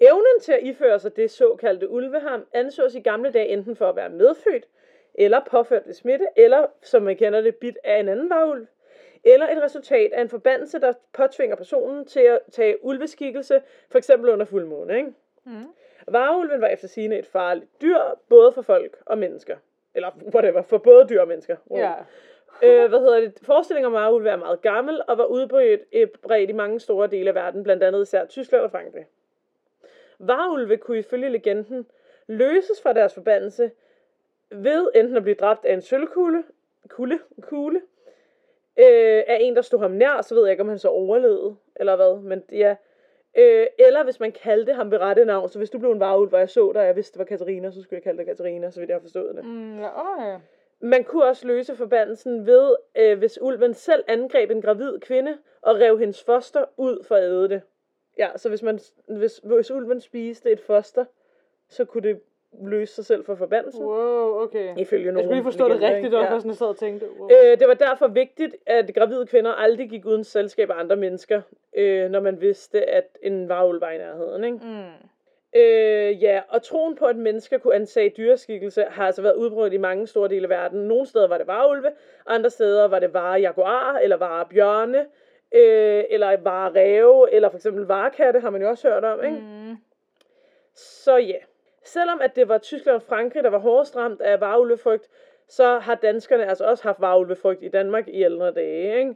Evnen 0.00 0.40
til 0.42 0.52
at 0.52 0.62
iføre 0.62 0.98
sig 0.98 1.16
det 1.16 1.30
såkaldte 1.30 1.90
ulveham 1.90 2.46
ansås 2.52 2.94
i 2.94 3.00
gamle 3.00 3.30
dage 3.30 3.48
enten 3.48 3.76
for 3.76 3.88
at 3.88 3.96
være 3.96 4.10
medfødt, 4.10 4.68
eller 5.14 5.40
påført 5.50 5.86
ved 5.86 5.94
smitte, 5.94 6.26
eller 6.36 6.66
som 6.82 7.02
man 7.02 7.16
kender 7.16 7.40
det, 7.40 7.56
bit 7.56 7.78
af 7.84 8.00
en 8.00 8.08
anden 8.08 8.30
varulv, 8.30 8.66
eller 9.24 9.48
et 9.48 9.62
resultat 9.62 10.12
af 10.12 10.20
en 10.20 10.28
forbandelse, 10.28 10.78
der 10.78 10.92
påtvinger 11.12 11.56
personen 11.56 12.04
til 12.04 12.20
at 12.20 12.40
tage 12.52 12.84
ulveskikkelse, 12.84 13.62
for 13.90 13.98
eksempel 13.98 14.30
under 14.30 14.46
fuldmåne. 14.46 14.96
Ikke? 14.96 15.12
Mm. 15.44 15.66
Varulven 16.08 16.60
var 16.60 16.66
efter 16.66 16.88
sigende 16.88 17.18
et 17.18 17.26
farligt 17.26 17.82
dyr, 17.82 17.98
både 18.28 18.52
for 18.52 18.62
folk 18.62 18.98
og 19.06 19.18
mennesker. 19.18 19.56
Eller 19.94 20.10
whatever, 20.34 20.62
for 20.62 20.78
både 20.78 21.06
dyr 21.08 21.20
og 21.20 21.28
mennesker. 21.28 21.56
Ja. 21.70 21.92
Øh, 22.62 22.88
hvad 22.88 22.98
hedder 22.98 23.20
det? 23.20 23.38
Forestillingen 23.42 23.86
om 23.86 23.92
varulv 23.92 24.26
er 24.26 24.36
meget 24.36 24.60
gammel 24.62 25.02
og 25.08 25.18
var 25.18 25.24
udbredt 25.24 25.80
øh, 25.92 26.08
bredt 26.22 26.50
i 26.50 26.52
mange 26.52 26.80
store 26.80 27.06
dele 27.06 27.28
af 27.28 27.34
verden, 27.34 27.62
blandt 27.62 27.82
andet 27.82 28.02
især 28.02 28.24
Tyskland 28.24 28.64
og 28.64 28.70
Frankrig. 28.70 29.06
Varulve 30.18 30.76
kunne 30.76 30.98
ifølge 30.98 31.28
legenden 31.28 31.86
løses 32.26 32.82
fra 32.82 32.92
deres 32.92 33.14
forbandelse 33.14 33.70
ved 34.50 34.88
enten 34.94 35.16
at 35.16 35.22
blive 35.22 35.34
dræbt 35.34 35.64
af 35.64 35.74
en 35.74 35.82
sølvkugle, 35.82 36.44
kugle, 36.88 37.18
kugle, 37.40 37.82
øh, 38.78 39.22
af 39.26 39.38
en, 39.40 39.56
der 39.56 39.62
stod 39.62 39.78
ham 39.78 39.90
nær, 39.90 40.22
så 40.22 40.34
ved 40.34 40.42
jeg 40.42 40.50
ikke, 40.50 40.62
om 40.62 40.68
han 40.68 40.78
så 40.78 40.88
overlevede, 40.88 41.56
eller 41.76 41.96
hvad, 41.96 42.22
men 42.22 42.42
ja. 42.52 42.76
Øh, 43.38 43.66
eller 43.78 44.04
hvis 44.04 44.20
man 44.20 44.32
kaldte 44.32 44.72
ham 44.72 44.90
ved 44.90 44.98
rette 44.98 45.24
navn, 45.24 45.48
så 45.48 45.58
hvis 45.58 45.70
du 45.70 45.78
blev 45.78 45.90
en 45.90 46.00
varulv, 46.00 46.32
og 46.32 46.40
jeg 46.40 46.50
så 46.50 46.72
dig, 46.72 46.80
og 46.80 46.86
jeg 46.86 46.96
vidste, 46.96 47.12
det 47.12 47.18
var 47.18 47.24
Katarina, 47.24 47.70
så 47.70 47.82
skulle 47.82 47.96
jeg 47.96 48.02
kalde 48.02 48.18
dig 48.18 48.26
Katarina, 48.26 48.70
så 48.70 48.80
vidt 48.80 48.88
jeg 48.88 48.94
har 48.94 49.00
forstået 49.00 49.36
det. 49.36 49.44
Mm, 49.44 49.78
ja, 49.78 50.12
okay. 50.12 50.38
Man 50.80 51.04
kunne 51.04 51.24
også 51.24 51.46
løse 51.46 51.76
forbandelsen 51.76 52.46
ved, 52.46 52.76
øh, 52.96 53.18
hvis 53.18 53.38
ulven 53.42 53.74
selv 53.74 54.04
angreb 54.08 54.50
en 54.50 54.62
gravid 54.62 55.00
kvinde 55.00 55.38
og 55.62 55.74
rev 55.74 55.98
hendes 55.98 56.24
foster 56.24 56.64
ud 56.76 57.04
for 57.04 57.14
at 57.14 57.22
æde 57.22 57.48
det. 57.48 57.62
Ja, 58.18 58.28
så 58.36 58.48
hvis, 58.48 58.62
man, 58.62 58.78
hvis, 59.08 59.40
hvis 59.44 59.70
ulven 59.70 60.00
spiste 60.00 60.50
et 60.50 60.60
foster, 60.60 61.04
så 61.68 61.84
kunne 61.84 62.08
det 62.08 62.20
løse 62.62 62.94
sig 62.94 63.04
selv 63.04 63.24
for 63.24 63.34
forbandelsen. 63.34 63.84
Wow, 63.84 64.42
okay. 64.42 64.76
Ifølge 64.76 65.04
Jeg 65.04 65.12
nogle 65.12 65.26
skulle 65.26 65.36
lige 65.36 65.44
forstå 65.44 65.68
det 65.68 65.72
legender, 65.72 65.96
rigtigt, 65.96 66.12
det 66.12 66.18
Ja. 66.18 66.24
ja. 66.24 66.38
sådan, 66.38 66.48
jeg 66.48 66.56
sad 66.56 66.66
og 66.66 66.76
tænkte. 66.76 67.06
Wow. 67.18 67.30
Øh, 67.30 67.58
det 67.58 67.68
var 67.68 67.74
derfor 67.74 68.06
vigtigt, 68.08 68.56
at 68.66 68.94
gravide 68.94 69.26
kvinder 69.26 69.52
aldrig 69.52 69.90
gik 69.90 70.06
uden 70.06 70.24
selskab 70.24 70.70
af 70.70 70.78
andre 70.78 70.96
mennesker, 70.96 71.40
øh, 71.76 72.10
når 72.10 72.20
man 72.20 72.40
vidste, 72.40 72.90
at 72.90 73.18
en 73.22 73.48
varulv 73.48 73.80
var 73.80 73.90
i 73.90 73.98
nærheden. 73.98 74.44
Ikke? 74.44 74.58
Mm. 74.62 75.08
Øh, 75.56 76.22
ja, 76.22 76.40
og 76.48 76.62
troen 76.62 76.96
på, 76.96 77.06
at 77.06 77.16
mennesker 77.16 77.58
kunne 77.58 77.74
ansage 77.74 78.14
dyreskikkelse, 78.16 78.84
har 78.88 79.06
altså 79.06 79.22
været 79.22 79.34
udbredt 79.34 79.72
i 79.72 79.76
mange 79.76 80.06
store 80.06 80.28
dele 80.28 80.44
af 80.44 80.50
verden. 80.50 80.80
Nogle 80.88 81.06
steder 81.06 81.28
var 81.28 81.38
det 81.38 81.46
varulve, 81.46 81.90
andre 82.26 82.50
steder 82.50 82.88
var 82.88 82.98
det 82.98 83.14
vare 83.14 83.40
jaguar, 83.40 83.98
eller 83.98 84.16
vare 84.16 84.46
bjørne, 84.50 84.98
øh, 85.54 86.04
eller 86.10 86.36
vare 86.36 86.72
ræve, 86.74 87.32
eller 87.34 87.48
for 87.48 87.56
eksempel 87.56 87.84
varekatte, 87.84 88.40
har 88.40 88.50
man 88.50 88.62
jo 88.62 88.68
også 88.68 88.88
hørt 88.88 89.04
om, 89.04 89.24
ikke? 89.24 89.36
Mm. 89.36 89.76
Så 90.74 91.16
ja, 91.16 91.38
selvom 91.88 92.20
at 92.20 92.36
det 92.36 92.48
var 92.48 92.58
Tyskland 92.58 92.96
og 92.96 93.02
Frankrig, 93.02 93.44
der 93.44 93.50
var 93.50 93.58
hårdest 93.58 93.96
ramt 93.96 94.20
af 94.20 94.40
varulvefrygt, 94.40 95.08
så 95.48 95.78
har 95.78 95.94
danskerne 95.94 96.46
altså 96.46 96.64
også 96.64 96.82
haft 96.82 97.00
varulvefrygt 97.00 97.62
i 97.62 97.68
Danmark 97.68 98.08
i 98.08 98.22
ældre 98.22 98.52
dage, 98.52 98.98
ikke? 98.98 99.14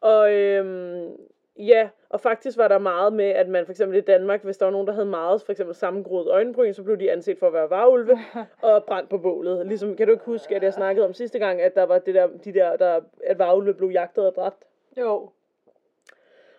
Og 0.00 0.32
øhm, 0.32 1.16
Ja, 1.58 1.88
og 2.08 2.20
faktisk 2.20 2.58
var 2.58 2.68
der 2.68 2.78
meget 2.78 3.12
med, 3.12 3.24
at 3.24 3.48
man 3.48 3.64
for 3.64 3.72
eksempel 3.72 3.98
i 3.98 4.00
Danmark, 4.00 4.44
hvis 4.44 4.56
der 4.56 4.66
var 4.66 4.72
nogen, 4.72 4.86
der 4.86 4.92
havde 4.92 5.06
meget 5.06 5.42
for 5.42 5.52
eksempel 5.52 5.74
sammengroet 5.74 6.28
øjenbryn, 6.28 6.72
så 6.72 6.82
blev 6.82 6.98
de 6.98 7.12
anset 7.12 7.38
for 7.38 7.46
at 7.46 7.52
være 7.52 7.70
varulve 7.70 8.18
og 8.62 8.84
brændt 8.84 9.10
på 9.10 9.18
bålet. 9.18 9.66
Ligesom, 9.66 9.96
kan 9.96 10.06
du 10.06 10.12
ikke 10.12 10.24
huske, 10.24 10.56
at 10.56 10.62
jeg 10.62 10.74
snakkede 10.74 11.06
om 11.06 11.12
sidste 11.12 11.38
gang, 11.38 11.60
at 11.60 11.74
der 11.74 11.82
var 11.82 11.98
det 11.98 12.14
der, 12.14 12.26
de 12.44 12.54
der, 12.54 12.76
der 12.76 13.00
at 13.24 13.38
varulve 13.38 13.74
blev 13.74 13.88
jagtet 13.88 14.26
og 14.26 14.34
dræbt? 14.34 14.64
Jo. 14.98 15.30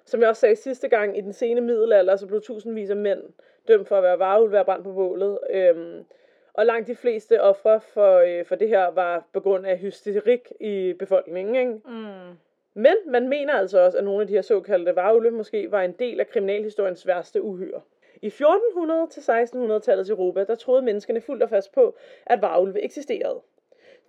Som 0.06 0.22
jeg 0.22 0.30
også 0.30 0.40
sagde 0.40 0.56
sidste 0.56 0.88
gang, 0.88 1.18
i 1.18 1.22
den 1.22 1.34
sene 1.34 1.62
middelalder, 1.62 2.16
så 2.16 2.28
blev 2.28 2.42
tusindvis 2.42 2.90
af 2.90 2.98
mænd 2.98 3.24
dømt 3.68 3.88
for 3.88 3.98
at 3.98 4.04
være 4.04 4.20
varulve 4.20 4.60
og 4.60 4.66
brændt 4.66 4.84
på 4.84 4.92
bålet. 4.92 5.40
Øhm, 5.50 6.06
og 6.54 6.66
langt 6.66 6.88
de 6.88 6.96
fleste 6.96 7.42
ofre 7.42 7.82
for, 7.82 8.18
øh, 8.18 8.46
for 8.46 8.56
det 8.56 8.68
her 8.68 8.92
var 8.92 9.26
på 9.34 9.40
grund 9.40 9.66
af 9.66 9.78
hysterik 9.78 10.52
i 10.60 10.94
befolkningen. 11.00 11.56
Ikke? 11.56 11.72
Mm. 11.72 12.38
Men 12.74 12.96
man 13.08 13.28
mener 13.28 13.54
altså 13.54 13.80
også, 13.80 13.98
at 13.98 14.04
nogle 14.04 14.22
af 14.22 14.28
de 14.28 14.34
her 14.34 14.42
såkaldte 14.42 14.96
varulve 14.96 15.32
måske 15.32 15.72
var 15.72 15.82
en 15.82 15.92
del 15.92 16.20
af 16.20 16.28
kriminalhistoriens 16.28 17.08
værste 17.08 17.42
uhyre. 17.42 17.82
I 18.22 18.28
1400 18.28 19.08
til 19.10 19.22
1600-tallets 19.22 20.10
Europa, 20.10 20.44
der 20.44 20.56
troede 20.56 20.82
menneskene 20.82 21.22
fuldt 21.22 21.44
og 21.44 21.50
fast 21.50 21.72
på, 21.72 21.96
at 22.26 22.42
varulve 22.42 22.82
eksisterede. 22.84 23.42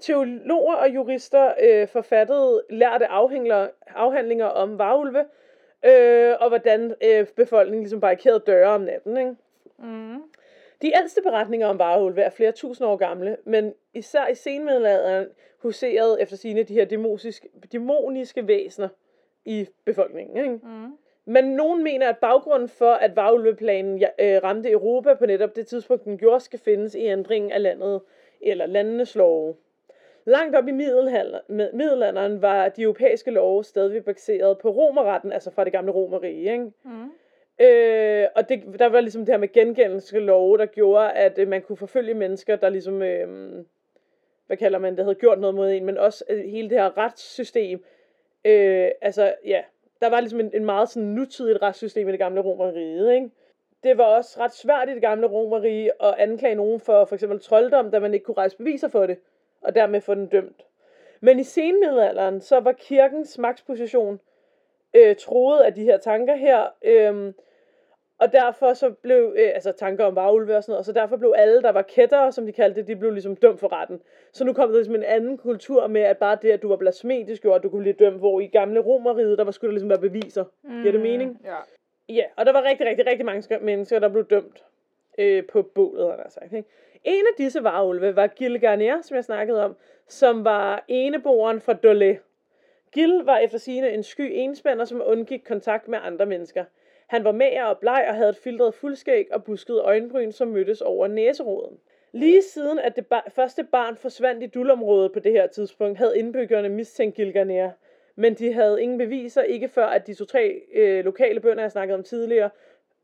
Teologer 0.01 0.75
og 0.75 0.95
jurister 0.95 1.53
øh, 1.63 1.89
forfattede 1.89 2.63
lærte 2.71 3.07
afhandlinger 3.97 4.47
om 4.47 4.79
varulve, 4.79 5.25
øh, 5.85 6.35
og 6.41 6.49
hvordan 6.49 6.95
øh, 7.05 7.27
befolkningen 7.27 7.83
ligesom 7.83 8.01
barrikerede 8.01 8.43
døre 8.47 8.69
om 8.69 8.81
natten. 8.81 9.17
Ikke? 9.17 9.35
Mm. 9.79 10.23
De 10.83 10.93
ældste 10.97 11.23
beretninger 11.23 11.67
om 11.67 11.79
varulve 11.79 12.23
er 12.23 12.31
flere 12.31 12.53
tusind 12.53 12.89
år 12.89 12.97
gamle, 12.97 13.37
men 13.45 13.75
især 13.95 14.27
i 14.27 14.35
senmiddelalderen 14.35 15.27
huserede 15.59 16.23
efter 16.23 16.37
sine 16.37 16.63
de 16.63 16.75
her 16.75 16.85
demoniske, 16.85 17.49
demoniske 17.73 18.47
væsener 18.47 18.89
i 19.45 19.69
befolkningen. 19.85 20.37
Ikke? 20.37 20.67
Mm. 20.67 20.93
Men 21.25 21.45
nogen 21.45 21.85
mener, 21.85 22.09
at 22.09 22.19
baggrunden 22.19 22.69
for, 22.69 22.93
at 22.93 23.17
varulveplanen 23.17 24.03
øh, 24.19 24.41
ramte 24.45 24.71
Europa 24.71 25.15
på 25.15 25.27
netop 25.27 25.57
det 25.57 25.67
tidspunkt, 25.67 26.05
den 26.05 26.19
gjorde, 26.19 26.41
skal 26.41 26.59
findes 26.59 26.95
i 26.95 26.99
ændringen 26.99 27.53
af 27.53 27.63
landet 27.63 28.01
eller 28.41 28.67
landenes 28.67 29.15
love. 29.15 29.55
Langt 30.25 30.57
op 30.57 30.69
i 30.69 30.73
middelalderen, 30.73 32.43
var 32.43 32.69
de 32.69 32.83
europæiske 32.83 33.31
love 33.31 33.65
stadig 33.65 34.05
baseret 34.05 34.59
på 34.59 34.71
romerretten, 34.71 35.33
altså 35.33 35.51
fra 35.51 35.65
det 35.65 35.73
gamle 35.73 35.93
romerige. 35.93 36.53
Ikke? 36.53 36.73
Mm. 36.85 37.11
Øh, 37.61 38.27
og 38.37 38.49
det, 38.49 38.79
der 38.79 38.89
var 38.89 39.01
ligesom 39.01 39.25
det 39.25 39.33
her 39.33 39.39
med 39.39 39.53
gengældelse 39.53 40.19
love, 40.19 40.59
der 40.59 40.67
gjorde, 40.67 41.13
at 41.13 41.39
øh, 41.39 41.49
man 41.49 41.63
kunne 41.63 41.77
forfølge 41.77 42.15
mennesker, 42.15 42.57
der 42.57 42.69
ligesom, 42.69 43.03
øh, 43.03 43.29
hvad 44.47 44.57
kalder 44.57 44.79
man 44.79 44.97
det, 44.97 45.05
havde 45.05 45.15
gjort 45.15 45.41
noget 45.41 45.55
mod 45.55 45.71
en, 45.71 45.85
men 45.85 45.99
også 45.99 46.25
øh, 46.29 46.45
hele 46.45 46.71
det 46.71 46.79
her 46.79 46.99
retssystem. 46.99 47.85
Øh, 48.45 48.89
altså, 49.01 49.35
ja, 49.45 49.63
der 50.01 50.11
var 50.11 50.21
ligesom 50.21 50.41
en, 50.41 50.51
en 50.55 50.65
meget 50.65 50.89
sådan 50.89 51.09
nutidigt 51.09 51.63
retssystem 51.63 52.09
i 52.09 52.11
det 52.11 52.19
gamle 52.19 52.41
romeriet, 52.41 53.15
ikke? 53.15 53.31
Det 53.83 53.99
var 53.99 54.05
også 54.05 54.41
ret 54.41 54.55
svært 54.55 54.89
i 54.89 54.95
det 54.95 55.01
gamle 55.01 55.27
romerige 55.27 55.91
at 56.03 56.15
anklage 56.19 56.55
nogen 56.55 56.81
for 56.81 57.05
for 57.05 57.15
eksempel 57.15 57.41
trolddom, 57.41 57.91
da 57.91 57.99
man 57.99 58.15
ikke 58.15 58.25
kunne 58.25 58.37
rejse 58.37 58.57
beviser 58.57 58.89
for 58.89 59.07
det, 59.07 59.19
og 59.61 59.75
dermed 59.75 60.01
få 60.01 60.15
den 60.15 60.27
dømt. 60.27 60.63
Men 61.21 61.39
i 61.39 61.43
senmiddelalderen, 61.43 62.41
så 62.41 62.61
var 62.61 62.73
kirkens 62.73 63.39
magtposition 63.39 64.21
øh, 64.95 65.17
troede 65.17 65.67
af 65.67 65.75
de 65.75 65.85
her 65.85 65.99
tanker 65.99 66.37
her, 66.37 66.67
øh, 66.83 67.33
og 68.19 68.33
derfor 68.33 68.73
så 68.75 68.91
blev, 68.91 69.35
øh, 69.39 69.51
altså 69.55 69.73
tanker 69.73 70.05
om 70.05 70.17
varulve 70.17 70.57
og 70.57 70.65
sådan 70.65 70.73
noget, 70.73 70.79
og 70.79 70.85
så 70.85 70.93
derfor 70.93 71.17
blev 71.17 71.35
alle, 71.37 71.63
der 71.63 71.73
var 71.73 71.83
kættere, 71.83 72.33
som 72.33 72.47
de 72.47 72.53
kaldte 72.53 72.81
det, 72.81 72.89
de 72.89 72.97
blev 72.97 73.11
ligesom 73.11 73.37
dømt 73.37 73.61
for 73.61 73.73
retten. 73.73 74.01
Så 74.33 74.45
nu 74.45 74.53
kom 74.53 74.69
der 74.69 74.77
ligesom 74.77 74.95
en 74.95 75.03
anden 75.03 75.39
kultur 75.39 75.87
med, 75.87 76.01
at 76.01 76.19
bare 76.19 76.39
det, 76.43 76.51
at 76.51 76.63
du 76.63 76.69
var 76.69 76.77
blasfemisk, 76.77 77.43
gjorde, 77.43 77.57
at 77.57 77.63
du 77.63 77.69
kunne 77.69 77.83
blive 77.83 77.93
dømt, 77.93 78.19
hvor 78.19 78.41
i 78.41 78.47
gamle 78.47 78.81
romeriet, 78.81 79.39
der 79.39 79.45
var 79.45 79.51
skulle 79.51 79.69
der 79.69 79.73
ligesom 79.73 79.89
være 79.91 79.99
beviser. 79.99 80.45
Mm. 80.63 80.81
Giver 80.81 80.93
det 80.93 81.01
mening? 81.01 81.41
Ja. 81.45 81.57
Ja, 82.09 82.25
og 82.37 82.47
der 82.47 82.53
var 82.53 82.63
rigtig, 82.63 82.87
rigtig, 82.87 83.07
rigtig 83.07 83.27
mange 83.27 83.43
sk- 83.43 83.63
mennesker, 83.63 83.99
der 83.99 84.09
blev 84.09 84.25
dømt 84.25 84.65
øh, 85.19 85.47
på 85.47 85.63
bålet, 85.63 86.07
har 86.07 86.17
jeg 86.17 86.27
sagt. 86.29 86.53
Ikke? 86.53 86.69
En 87.05 87.27
af 87.27 87.35
disse 87.39 87.65
varulve 87.65 88.17
var 88.17 88.27
Gil 88.27 88.61
Garnier, 88.61 89.03
som 89.03 89.15
jeg 89.15 89.25
snakkede 89.25 89.65
om, 89.65 89.77
som 90.09 90.45
var 90.45 90.85
eneboeren 90.89 91.61
fra 91.61 91.73
Dolé. 91.73 92.19
Gil 92.93 93.23
var 93.25 93.39
efter 93.39 93.59
sine 93.59 93.91
en 93.91 94.03
sky 94.03 94.31
enspænder, 94.33 94.85
som 94.85 95.03
undgik 95.05 95.41
kontakt 95.47 95.89
med 95.89 95.99
andre 96.03 96.27
mennesker. 96.27 96.65
Han 97.07 97.25
var 97.25 97.33
mager 97.33 97.65
og 97.65 97.79
bleg 97.79 98.05
og 98.09 98.15
havde 98.15 98.31
et 98.31 98.37
filtret 98.37 98.75
fuldskæg 98.75 99.27
og 99.33 99.45
busket 99.45 99.81
øjenbryn, 99.81 100.33
som 100.33 100.49
mødtes 100.49 100.81
over 100.81 101.07
næseroden. 101.07 101.79
Lige 102.13 102.43
siden 102.43 102.79
at 102.79 102.97
det 102.97 103.07
bar- 103.07 103.29
første 103.35 103.65
barn 103.65 103.97
forsvandt 103.97 104.43
i 104.43 104.47
dulområdet 104.47 105.13
på 105.13 105.19
det 105.19 105.33
her 105.33 105.47
tidspunkt, 105.47 105.99
havde 105.99 106.19
indbyggerne 106.19 106.69
mistænkt 106.69 107.17
Gilganer. 107.17 107.71
Men 108.17 108.35
de 108.35 108.53
havde 108.53 108.83
ingen 108.83 108.99
beviser, 108.99 109.43
ikke 109.43 109.69
før 109.69 109.87
at 109.87 110.07
de 110.07 110.15
to-tre 110.15 110.63
øh, 110.75 111.05
lokale 111.05 111.41
bønder, 111.41 111.63
jeg 111.63 111.71
snakkede 111.71 111.99
om 111.99 112.05
tidligere, 112.05 112.51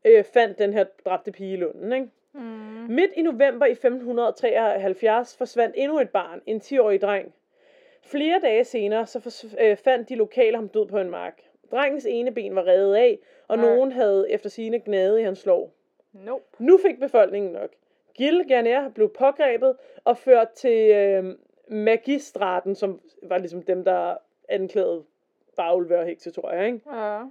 øh, 0.05 0.23
fandt 0.23 0.59
den 0.59 0.73
her 0.73 0.85
dræbte 1.05 1.31
pige 1.31 1.53
i 1.53 1.57
lunden. 1.57 1.93
Ikke? 1.93 2.07
Mm. 2.37 2.93
Midt 2.93 3.11
i 3.15 3.21
november 3.21 3.65
i 3.65 3.71
1573 3.71 5.37
forsvandt 5.37 5.75
endnu 5.77 5.99
et 5.99 6.09
barn, 6.09 6.41
en 6.45 6.61
10-årig 6.61 7.01
dreng. 7.01 7.33
Flere 8.03 8.39
dage 8.39 8.63
senere 8.63 9.05
så 9.05 9.45
øh, 9.59 9.77
fandt 9.77 10.09
de 10.09 10.15
lokale 10.15 10.55
ham 10.55 10.69
død 10.69 10.87
på 10.87 10.97
en 10.97 11.09
mark. 11.09 11.41
Drengens 11.71 12.05
ene 12.05 12.31
ben 12.31 12.55
var 12.55 12.67
revet 12.67 12.95
af, 12.95 13.19
og 13.47 13.57
Nej. 13.57 13.65
nogen 13.65 13.91
havde 13.91 14.31
efter 14.31 14.49
sine 14.49 14.79
gnadet 14.79 15.19
i 15.19 15.23
hans 15.23 15.45
lår. 15.45 15.73
Nope. 16.13 16.43
Nu 16.59 16.77
fik 16.77 16.99
befolkningen 16.99 17.51
nok. 17.51 17.69
Gil 18.13 18.45
Garner 18.47 18.89
blev 18.89 19.13
pågrebet 19.13 19.75
og 20.03 20.17
ført 20.17 20.49
til 20.49 20.91
øh, 20.91 21.35
magistraten, 21.67 22.75
som 22.75 23.01
var 23.23 23.37
ligesom 23.37 23.61
dem, 23.61 23.83
der 23.83 24.15
anklagede 24.49 25.03
Bagulve 25.55 25.99
og 25.99 26.05
Hekse, 26.05 26.31
tror 26.31 26.51
jeg. 26.51 26.65
Ikke? 26.65 26.81
Ja. 26.93 27.21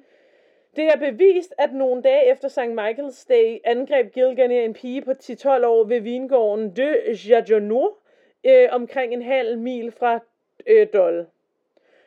Det 0.77 0.85
er 0.85 0.97
bevist, 0.97 1.55
at 1.59 1.73
nogle 1.73 2.03
dage 2.03 2.31
efter 2.31 2.49
St. 2.49 2.59
Michael's 2.59 3.27
Day 3.29 3.59
angreb 3.65 4.13
Gilganer 4.13 4.61
en 4.61 4.75
pige 4.75 5.03
på 5.03 5.11
10-12 5.11 5.67
år 5.67 5.85
ved 5.85 6.01
vingården 6.01 6.77
de 6.77 6.97
Jajonur, 7.29 7.99
øh, 8.45 8.69
omkring 8.71 9.13
en 9.13 9.23
halv 9.23 9.59
mil 9.59 9.91
fra 9.91 10.19
øh, 10.67 10.87
Dol. 10.93 11.27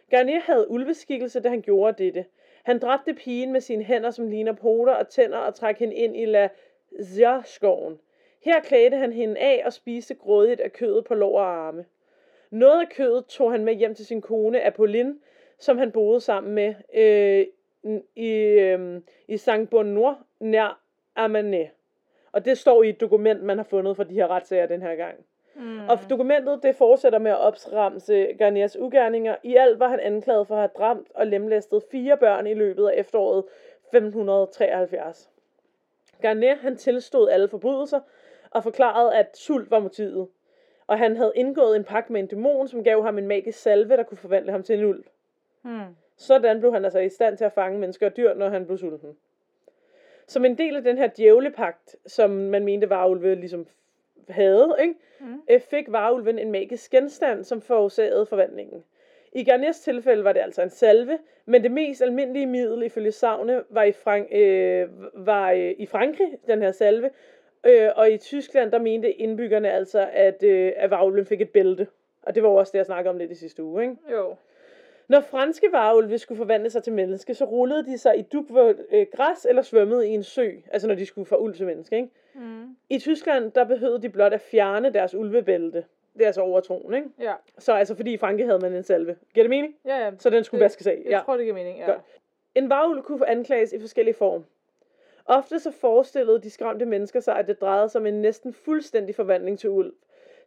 Garnier 0.09 0.39
havde 0.39 0.71
ulveskikkelse, 0.71 1.39
da 1.39 1.49
han 1.49 1.61
gjorde 1.61 2.03
dette. 2.03 2.25
Han 2.63 2.79
dræbte 2.79 3.13
pigen 3.13 3.51
med 3.51 3.61
sine 3.61 3.83
hænder, 3.83 4.11
som 4.11 4.27
ligner 4.27 4.53
poter 4.53 4.93
og 4.93 5.09
tænder, 5.09 5.37
og 5.37 5.55
trak 5.55 5.79
hende 5.79 5.95
ind 5.95 6.17
i 6.17 6.25
La 6.25 6.49
Zia-skoven. 7.03 7.99
Her 8.41 8.59
klædte 8.59 8.97
han 8.97 9.13
hende 9.13 9.39
af 9.39 9.61
og 9.65 9.73
spiste 9.73 10.15
grådigt 10.15 10.61
af 10.61 10.73
kødet 10.73 11.05
på 11.05 11.13
lår 11.13 11.39
og 11.39 11.67
arme. 11.67 11.85
Noget 12.49 12.81
af 12.81 12.89
kødet 12.89 13.25
tog 13.25 13.51
han 13.51 13.65
med 13.65 13.73
hjem 13.73 13.95
til 13.95 14.05
sin 14.05 14.21
kone 14.21 14.65
Apolline, 14.65 15.15
som 15.57 15.77
han 15.77 15.91
boede 15.91 16.21
sammen 16.21 16.53
med 16.53 16.73
øh, 16.93 17.45
i, 18.15 18.29
øh, 18.31 19.01
i 19.27 19.37
Saint 19.37 19.69
Bonnoir 19.69 20.25
nær 20.39 20.81
Amané. 21.19 21.67
Og 22.31 22.45
det 22.45 22.57
står 22.57 22.83
i 22.83 22.89
et 22.89 23.01
dokument, 23.01 23.43
man 23.43 23.57
har 23.57 23.63
fundet 23.63 23.95
fra 23.95 24.03
de 24.03 24.13
her 24.13 24.27
retssager 24.27 24.65
den 24.65 24.81
her 24.81 24.95
gang. 24.95 25.15
Mm. 25.55 25.89
Og 25.89 25.99
dokumentet 26.09 26.63
det 26.63 26.75
fortsætter 26.75 27.19
med 27.19 27.31
at 27.31 27.37
opsramse 27.37 28.27
Garniers 28.37 28.77
ugerninger. 28.77 29.35
I 29.43 29.55
alt 29.55 29.79
var 29.79 29.87
han 29.87 29.99
anklaget 29.99 30.47
for 30.47 30.55
at 30.55 30.61
have 30.61 30.71
dræmt 30.77 31.07
og 31.15 31.27
lemlæstet 31.27 31.83
fire 31.91 32.17
børn 32.17 32.47
i 32.47 32.53
løbet 32.53 32.87
af 32.87 32.93
efteråret 32.99 33.43
1573. 33.93 35.29
Garnier 36.21 36.55
han 36.55 36.75
tilstod 36.75 37.29
alle 37.29 37.47
forbrydelser 37.47 37.99
og 38.51 38.63
forklarede, 38.63 39.15
at 39.15 39.37
sult 39.37 39.71
var 39.71 39.79
motivet. 39.79 40.27
Og 40.87 40.97
han 40.97 41.17
havde 41.17 41.31
indgået 41.35 41.75
en 41.75 41.83
pagt 41.83 42.09
med 42.09 42.19
en 42.19 42.27
dæmon, 42.27 42.67
som 42.67 42.83
gav 42.83 43.03
ham 43.03 43.17
en 43.17 43.27
magisk 43.27 43.59
salve, 43.59 43.97
der 43.97 44.03
kunne 44.03 44.17
forvandle 44.17 44.51
ham 44.51 44.63
til 44.63 44.79
en 44.79 44.85
ulv. 44.85 45.03
Mm. 45.63 45.95
Sådan 46.19 46.59
blev 46.59 46.73
han 46.73 46.85
altså 46.85 46.99
i 46.99 47.09
stand 47.09 47.37
til 47.37 47.45
at 47.45 47.51
fange 47.51 47.79
mennesker 47.79 48.05
og 48.05 48.17
dyr, 48.17 48.33
når 48.33 48.49
han 48.49 48.65
blev 48.65 48.77
sulten. 48.77 49.17
Som 50.27 50.45
en 50.45 50.57
del 50.57 50.75
af 50.75 50.83
den 50.83 50.97
her 50.97 51.07
djævlepagt, 51.17 51.95
som 52.05 52.29
man 52.29 52.65
mente 52.65 52.89
varulve 52.89 53.35
ligesom 53.35 53.67
havde, 54.29 54.75
ikke? 54.81 54.93
Mm. 55.19 55.41
fik 55.69 55.91
varulven 55.91 56.39
en 56.39 56.51
magisk 56.51 56.91
genstand, 56.91 57.43
som 57.43 57.61
forårsagede 57.61 58.25
forvandlingen. 58.25 58.83
I 59.33 59.43
Garniers 59.43 59.79
tilfælde 59.79 60.23
var 60.23 60.33
det 60.33 60.39
altså 60.39 60.61
en 60.61 60.69
salve, 60.69 61.19
men 61.45 61.63
det 61.63 61.71
mest 61.71 62.01
almindelige 62.01 62.45
middel 62.45 62.83
ifølge 62.83 63.11
savne 63.11 63.63
var 63.69 63.83
i, 63.83 63.91
Frank- 63.91 64.35
øh, 64.35 64.87
var 65.13 65.51
øh, 65.51 65.73
i 65.77 65.85
Frankrig, 65.85 66.37
den 66.47 66.61
her 66.61 66.71
salve, 66.71 67.09
øh, 67.63 67.89
og 67.95 68.11
i 68.11 68.17
Tyskland, 68.17 68.71
der 68.71 68.79
mente 68.79 69.11
indbyggerne 69.11 69.71
altså, 69.71 70.09
at, 70.13 70.43
øh, 70.43 70.73
at 70.75 70.89
varulven 70.89 71.25
fik 71.25 71.41
et 71.41 71.49
bælte. 71.49 71.87
Og 72.21 72.35
det 72.35 72.43
var 72.43 72.49
også 72.49 72.71
det, 72.71 72.77
jeg 72.77 72.85
snakkede 72.85 73.09
om 73.09 73.17
lidt 73.17 73.31
i 73.31 73.35
sidste 73.35 73.63
uge, 73.63 73.83
ikke? 73.83 73.95
Jo. 74.11 74.35
Når 75.09 75.19
franske 75.21 75.67
varulve 75.71 76.17
skulle 76.17 76.37
forvandle 76.37 76.69
sig 76.69 76.83
til 76.83 76.93
menneske, 76.93 77.33
så 77.33 77.45
rullede 77.45 77.85
de 77.85 77.97
sig 77.97 78.17
i 78.17 78.21
dugvådt 78.21 78.77
øh, 78.91 79.05
græs 79.15 79.45
eller 79.49 79.61
svømmede 79.61 80.07
i 80.09 80.11
en 80.11 80.23
sø, 80.23 80.49
altså 80.71 80.87
når 80.87 80.95
de 80.95 81.05
skulle 81.05 81.25
fra 81.25 81.37
ulv 81.37 81.53
til 81.55 81.65
menneske, 81.65 81.95
ikke? 81.95 82.09
Mm. 82.35 82.75
I 82.89 82.99
Tyskland, 82.99 83.51
der 83.51 83.63
behøvede 83.63 84.01
de 84.01 84.09
blot 84.09 84.33
at 84.33 84.41
fjerne 84.41 84.93
deres 84.93 85.15
ulvebælte. 85.15 85.83
Det 86.13 86.21
er 86.21 86.25
altså 86.25 86.41
overtroen, 86.41 86.93
ikke? 86.93 87.07
Ja. 87.19 87.33
Så 87.57 87.73
altså 87.73 87.95
fordi 87.95 88.13
i 88.13 88.17
Frankrig 88.17 88.47
havde 88.47 88.59
man 88.59 88.73
en 88.73 88.83
salve. 88.83 89.15
Giver 89.33 89.43
det 89.43 89.49
mening? 89.49 89.75
Ja, 89.85 89.97
ja. 90.05 90.11
Så 90.19 90.29
den 90.29 90.43
skulle 90.43 90.59
Det- 90.59 90.63
vaskes 90.63 90.87
af. 90.87 91.01
Jeg 91.05 91.11
Ja. 91.11 91.19
tror, 91.25 91.37
det 91.37 91.43
giver 91.45 91.55
mening, 91.55 91.79
ja. 91.79 91.85
Godt. 91.85 92.01
En 92.55 92.69
varulv 92.69 93.01
kunne 93.03 93.29
anklages 93.29 93.73
i 93.73 93.79
forskellige 93.79 94.15
form. 94.15 94.45
Ofte 95.25 95.59
så 95.59 95.71
forestillede 95.71 96.41
de 96.41 96.49
skræmte 96.49 96.85
mennesker 96.85 97.19
sig, 97.19 97.35
at 97.35 97.47
det 97.47 97.61
drejede 97.61 97.89
sig 97.89 98.01
om 98.01 98.05
en 98.07 98.21
næsten 98.21 98.53
fuldstændig 98.53 99.15
forvandling 99.15 99.59
til 99.59 99.69
ulv. 99.69 99.93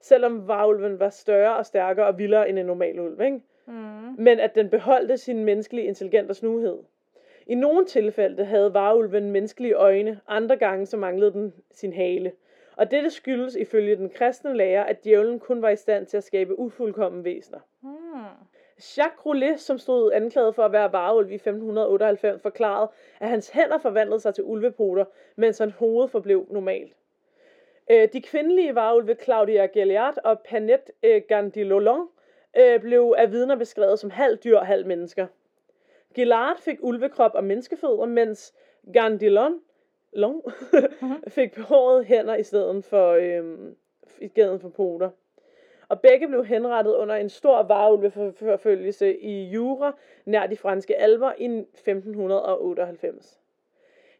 Selvom 0.01 0.49
varulven 0.49 1.01
var 1.01 1.09
større 1.09 1.57
og 1.57 1.67
stærkere 1.67 2.07
og 2.07 2.19
vildere 2.19 2.49
end 2.49 2.59
en 2.59 2.67
normal 2.67 3.01
ulv, 3.01 3.21
ikke? 3.21 3.41
Mm. 3.67 4.15
men 4.19 4.41
at 4.41 4.55
den 4.55 4.69
beholdte 4.71 5.17
sin 5.17 5.45
menneskelige 5.45 5.87
intelligens 5.87 6.31
og 6.31 6.37
snuhed. 6.37 6.79
I 7.47 7.55
nogle 7.55 7.87
tilfælde 7.87 8.45
havde 8.45 8.75
varulven 8.75 9.31
menneskelige 9.31 9.75
øjne, 9.75 10.21
andre 10.29 10.57
gange 10.57 10.87
så 10.87 10.97
manglede 10.97 11.33
den 11.33 11.55
sin 11.71 11.93
hale. 11.93 12.33
Og 12.77 12.91
dette 12.91 13.11
skyldes 13.11 13.55
ifølge 13.55 13.97
den 13.97 14.11
kristne 14.11 14.57
lærer, 14.57 14.85
at 14.85 15.05
djævlen 15.05 15.41
kun 15.41 15.63
var 15.63 15.69
i 15.69 15.77
stand 15.77 16.07
til 16.07 16.17
at 16.17 16.25
skabe 16.25 16.59
ufuldkommen 16.59 17.25
væsener. 17.25 17.59
Hmm. 17.81 18.23
Jacques 18.97 19.27
Roulet, 19.27 19.61
som 19.61 19.79
stod 19.79 20.13
anklaget 20.13 20.55
for 20.55 20.63
at 20.63 20.73
være 20.73 20.93
varulv 20.93 21.31
i 21.31 21.35
1598, 21.35 22.43
forklarede, 22.43 22.91
at 23.21 23.29
hans 23.29 23.51
hænder 23.51 23.79
forvandlede 23.79 24.21
sig 24.21 24.35
til 24.35 24.45
ulvepoter, 24.45 25.05
mens 25.37 25.59
hans 25.59 25.75
hoved 25.75 26.09
forblev 26.09 26.47
normalt. 26.51 26.93
Øh, 27.91 28.09
De 28.13 28.23
kvindelige 28.23 28.75
varulve 28.75 29.15
Claudia 29.15 29.67
Galliard 29.67 30.19
og 30.25 30.41
Panette 30.41 30.93
øh, 31.03 31.23
Gandilolon 31.29 32.09
øh, 32.57 32.81
blev 32.81 33.15
af 33.19 33.33
vidner 33.33 33.57
beskrevet 33.57 33.99
som 33.99 34.11
halv 34.11 34.37
dyr 34.37 34.59
og 34.59 34.67
halv 34.67 34.87
mennesker. 34.87 35.27
Gillard 36.15 36.61
fik 36.61 36.79
ulvekrop 36.81 37.35
og 37.35 37.45
menneskefødder, 37.45 38.07
mens 38.07 38.55
Gandilon 38.93 39.61
long, 40.13 40.43
fik 41.29 41.55
behårede 41.55 42.05
hænder 42.05 42.35
i 42.35 42.43
stedet 42.43 42.85
for, 42.85 43.13
øhm, 43.13 43.77
i 44.21 44.29
stedet 44.29 44.61
for 44.61 44.69
poter. 44.69 45.11
Og 45.89 46.01
begge 46.01 46.29
blev 46.29 46.45
henrettet 46.45 46.95
under 46.95 47.15
en 47.15 47.29
stor 47.29 47.63
varulveforfølgelse 47.63 49.19
i 49.19 49.45
Jura 49.45 49.93
nær 50.25 50.47
de 50.47 50.57
franske 50.57 50.97
alber 50.97 51.33
i 51.39 51.45
1598. 51.45 53.41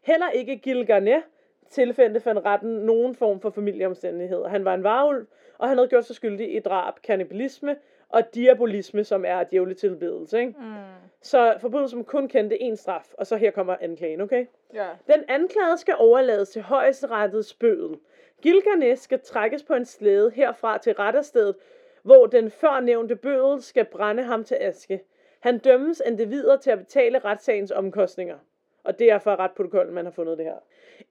Heller 0.01 0.29
ikke 0.29 0.57
Gilles 0.57 0.87
Garnet 0.87 1.23
tilfældte 1.69 2.19
fandt 2.19 2.45
retten 2.45 2.71
nogen 2.71 3.15
form 3.15 3.39
for 3.39 3.49
familieomstændigheder. 3.49 4.47
Han 4.47 4.65
var 4.65 4.73
en 4.73 4.83
varulv, 4.83 5.27
og 5.57 5.67
han 5.67 5.77
havde 5.77 5.89
gjort 5.89 6.05
sig 6.05 6.15
skyldig 6.15 6.55
i 6.55 6.59
drab, 6.59 6.93
kannibalisme 7.03 7.75
og 8.13 8.35
diabolisme, 8.35 9.03
som 9.03 9.25
er 9.27 9.43
djævletilbedelse. 9.43 10.39
Ikke? 10.39 10.53
Mm. 10.59 10.73
Så 11.21 11.57
forbrydelsen 11.61 12.03
kun 12.03 12.27
kendte 12.27 12.55
én 12.61 12.75
straf, 12.75 13.13
og 13.17 13.27
så 13.27 13.35
her 13.35 13.51
kommer 13.51 13.75
anklagen, 13.81 14.21
okay? 14.21 14.45
Ja. 14.73 14.87
Den 15.07 15.23
anklagede 15.27 15.77
skal 15.77 15.95
overlades 15.97 16.49
til 16.49 16.61
højesterettets 16.61 17.53
bødel. 17.53 17.97
Gilganes 18.41 18.99
skal 18.99 19.19
trækkes 19.19 19.63
på 19.63 19.73
en 19.73 19.85
slæde 19.85 20.31
herfra 20.35 20.77
til 20.77 20.93
retterstedet, 20.93 21.55
hvor 22.03 22.25
den 22.25 22.51
førnævnte 22.51 23.15
bødel 23.15 23.61
skal 23.61 23.85
brænde 23.85 24.23
ham 24.23 24.43
til 24.43 24.57
aske. 24.61 25.03
Han 25.39 25.57
dømmes 25.57 26.01
endte 26.05 26.27
videre 26.27 26.57
til 26.57 26.71
at 26.71 26.79
betale 26.79 27.19
retssagens 27.19 27.71
omkostninger. 27.71 28.37
Og 28.83 28.99
det 28.99 29.11
er 29.11 29.19
fra 29.19 29.35
retprotokollen, 29.35 29.93
man 29.93 30.05
har 30.05 30.11
fundet 30.11 30.37
det 30.37 30.45
her. 30.45 30.57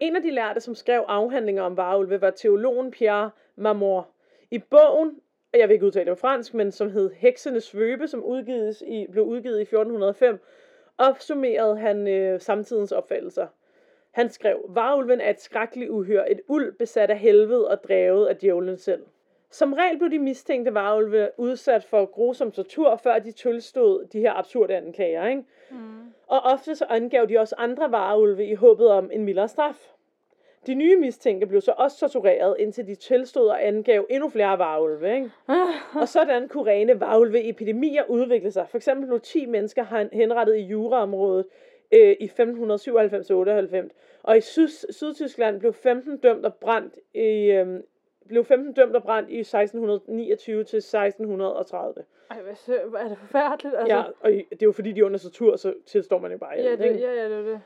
En 0.01 0.17
af 0.17 0.23
de 0.23 0.31
lærte, 0.31 0.61
som 0.61 0.75
skrev 0.75 1.05
afhandlinger 1.09 1.63
om 1.63 1.77
varulve, 1.77 2.21
var 2.21 2.31
teologen 2.31 2.91
Pierre 2.91 3.31
Marmor. 3.57 4.09
I 4.51 4.59
bogen, 4.59 5.21
jeg 5.55 5.69
vil 5.69 5.75
ikke 5.75 5.87
udtale 5.87 6.11
det 6.11 6.17
på 6.17 6.21
fransk, 6.21 6.55
men 6.55 6.73
som 6.73 6.91
hed 6.91 7.11
Heksenes 7.11 7.65
Svøbe, 7.65 8.09
som 8.09 8.25
udgives 8.25 8.83
i, 8.87 9.07
blev 9.11 9.25
udgivet 9.25 9.59
i 9.59 9.63
1405, 9.63 10.41
opsummerede 10.99 11.77
han 11.79 12.09
øh, 12.09 12.41
samtidens 12.41 12.93
opfattelser. 12.93 13.47
Han 14.11 14.31
skrev, 14.31 14.65
Varulven 14.69 15.21
er 15.21 15.31
et 15.31 15.41
skrækkeligt 15.41 15.91
uhyr, 15.91 16.23
et 16.23 16.41
uld 16.49 16.79
besat 16.79 17.11
af 17.11 17.19
helvede 17.19 17.69
og 17.69 17.85
drevet 17.85 18.27
af 18.27 18.37
djævlen 18.37 18.79
selv. 18.79 19.03
Som 19.51 19.73
regel 19.73 19.99
blev 19.99 20.11
de 20.11 20.19
mistænkte 20.19 20.75
varulve 20.75 21.31
udsat 21.37 21.85
for 21.85 22.05
grusom 22.05 22.53
tortur, 22.53 22.97
før 22.97 23.19
de 23.19 23.33
tilstod 23.33 24.05
de 24.13 24.21
her 24.21 24.33
absurde 24.33 24.77
anklager. 24.77 25.27
Ikke? 25.27 25.43
Mm. 25.71 25.77
Og 26.27 26.41
ofte 26.41 26.75
så 26.75 26.85
angav 26.85 27.27
de 27.29 27.39
også 27.39 27.55
andre 27.59 27.93
varulve 27.93 28.47
i 28.47 28.55
håbet 28.55 28.89
om 28.89 29.11
en 29.13 29.25
mildere 29.25 29.49
straf. 29.49 29.93
De 30.67 30.75
nye 30.75 30.97
mistænkte 30.97 31.47
blev 31.47 31.61
så 31.61 31.73
også 31.77 31.99
tortureret, 32.01 32.57
indtil 32.59 32.87
de 32.87 32.95
tilstod 32.95 33.49
og 33.49 33.67
angav 33.67 34.07
endnu 34.11 34.29
flere 34.29 34.59
varulve. 34.59 35.15
Ikke? 35.15 35.31
Og 35.95 36.09
sådan 36.09 36.49
kunne 36.49 36.71
rene 36.71 37.01
varulve-epidemier 37.01 38.03
udvikle 38.09 38.51
sig. 38.51 38.67
For 38.69 38.77
eksempel 38.77 39.07
blev 39.07 39.21
10 39.21 39.47
mennesker 39.47 40.07
henrettet 40.13 40.57
i 40.57 40.61
Juraområdet 40.61 41.47
øh, 41.93 42.17
i 42.21 42.31
1597-98. 42.41 43.89
Og 44.23 44.37
i 44.37 44.41
Syd- 44.41 44.93
Sydtyskland 44.93 45.61
blev 45.61 45.73
15 45.73 46.17
dømt 46.17 46.47
og 46.47 46.55
brændt 46.55 46.99
i, 47.15 47.51
øh, 47.51 47.81
blev 48.29 48.45
15 48.45 48.73
dømt 48.73 48.97
og 48.97 49.03
brændt 49.03 49.31
i 49.31 49.39
1629 49.41 50.65
til 50.65 50.77
1630. 50.77 52.05
Ej, 52.31 52.43
hvad 52.43 52.55
sø, 52.55 52.75
er 52.99 53.09
det 53.09 53.19
forfærdeligt, 53.19 53.75
altså. 53.79 53.97
Ja, 53.97 54.03
og 54.21 54.31
det 54.31 54.63
er 54.63 54.67
jo 54.67 54.73
fordi, 54.73 54.93
de 54.93 55.01
er 55.01 55.05
under 55.05 55.19
tortur, 55.19 55.57
så 55.57 55.75
tilstår 55.87 56.19
man 56.19 56.33
jo 56.33 56.39
bare 56.39 56.55
ja, 56.57 56.71
det, 56.77 57.01
ja, 57.01 57.13
ja, 57.13 57.29
det 57.29 57.39
er 57.39 57.61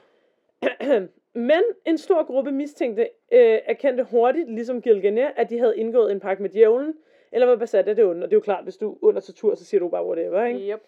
det. 0.91 1.09
Men 1.37 1.63
en 1.87 1.99
stor 1.99 2.25
gruppe 2.25 2.53
mistænkte 2.53 3.09
øh, 3.33 3.59
erkendte 3.67 4.05
hurtigt, 4.05 4.51
ligesom 4.51 4.83
Gilgamesh, 4.83 5.33
at 5.37 5.51
de 5.51 5.59
havde 5.59 5.77
indgået 5.77 6.13
en 6.13 6.21
pagt 6.21 6.41
med 6.41 6.51
djævlen, 6.51 6.95
eller 7.33 7.47
var 7.47 7.57
besat 7.57 7.89
af 7.89 7.97
det 7.97 8.05
onde. 8.05 8.23
Og 8.25 8.31
det 8.31 8.33
er 8.33 8.37
jo 8.37 8.41
klart, 8.41 8.65
hvis 8.65 8.77
du 8.77 8.93
er 8.93 8.97
under 9.03 9.21
tortur, 9.21 9.55
så 9.55 9.65
siger 9.65 9.81
du 9.81 9.89
bare 9.89 10.07
whatever, 10.07 10.45
ikke? 10.45 10.73
Yep. 10.73 10.81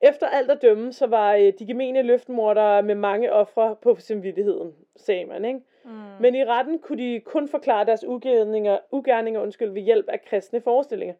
Efter 0.00 0.26
alt 0.26 0.50
at 0.50 0.62
dømme, 0.62 0.92
så 0.92 1.06
var 1.06 1.34
øh, 1.34 1.52
de 1.58 1.66
gemene 1.66 2.02
løftmordere 2.02 2.82
med 2.82 2.94
mange 2.94 3.32
ofre 3.32 3.76
på 3.82 3.96
samvittigheden, 3.98 4.74
sagde 4.96 5.24
man, 5.24 5.44
ikke? 5.44 5.60
Mm. 5.84 5.90
Men 6.20 6.34
i 6.34 6.44
retten 6.44 6.78
kunne 6.78 7.02
de 7.02 7.20
kun 7.20 7.48
forklare 7.48 7.86
deres 7.86 8.04
ugerninger, 8.04 8.78
ugerninger 8.92 9.40
undskyld, 9.40 9.70
ved 9.70 9.82
hjælp 9.82 10.08
af 10.08 10.24
kristne 10.24 10.60
forestillinger. 10.60 11.14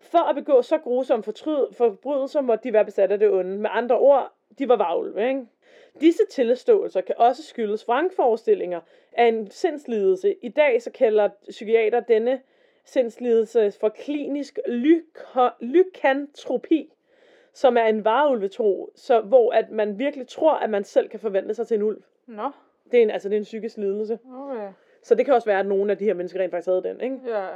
For 0.00 0.28
at 0.28 0.34
begå 0.34 0.62
så 0.62 0.78
grusomme 0.78 1.24
forbrydelser, 1.72 2.40
måtte 2.40 2.68
de 2.68 2.72
være 2.72 2.84
besat 2.84 3.12
af 3.12 3.18
det 3.18 3.30
onde. 3.30 3.58
Med 3.58 3.70
andre 3.72 3.98
ord, 3.98 4.32
de 4.58 4.68
var 4.68 4.76
vaglve, 4.76 5.28
ikke? 5.28 5.46
Disse 6.00 6.22
tilståelser 6.30 7.00
kan 7.00 7.14
også 7.18 7.42
skyldes 7.42 7.88
vrangforestillinger 7.88 8.80
af 9.12 9.24
en 9.26 9.50
sindslidelse. 9.50 10.34
I 10.42 10.48
dag 10.48 10.82
så 10.82 10.90
kalder 10.90 11.28
psykiater 11.48 12.00
denne 12.00 12.40
sindslidelse 12.84 13.72
for 13.80 13.88
klinisk 13.88 14.58
lyko- 14.68 15.50
lykantropi, 15.60 16.92
som 17.52 17.76
er 17.76 17.84
en 17.84 18.04
varulvetro, 18.04 18.90
så, 18.94 19.20
hvor 19.20 19.52
at 19.52 19.70
man 19.70 19.98
virkelig 19.98 20.28
tror, 20.28 20.54
at 20.54 20.70
man 20.70 20.84
selv 20.84 21.08
kan 21.08 21.20
forvandle 21.20 21.54
sig 21.54 21.66
til 21.66 21.74
en 21.74 21.82
ulv. 21.82 22.02
Nå, 22.26 22.50
Det 22.90 22.98
er 22.98 23.02
en, 23.02 23.10
altså 23.10 23.28
det 23.28 23.34
er 23.34 23.38
en 23.38 23.44
psykisk 23.44 23.76
lidelse. 23.76 24.18
okay. 24.34 24.68
Så 25.02 25.14
det 25.14 25.24
kan 25.24 25.34
også 25.34 25.46
være, 25.48 25.60
at 25.60 25.66
nogle 25.66 25.92
af 25.92 25.98
de 25.98 26.04
her 26.04 26.14
mennesker 26.14 26.40
rent 26.40 26.50
faktisk 26.50 26.66
havde 26.68 26.82
den. 26.82 27.00
Ikke? 27.00 27.18
Ja. 27.26 27.46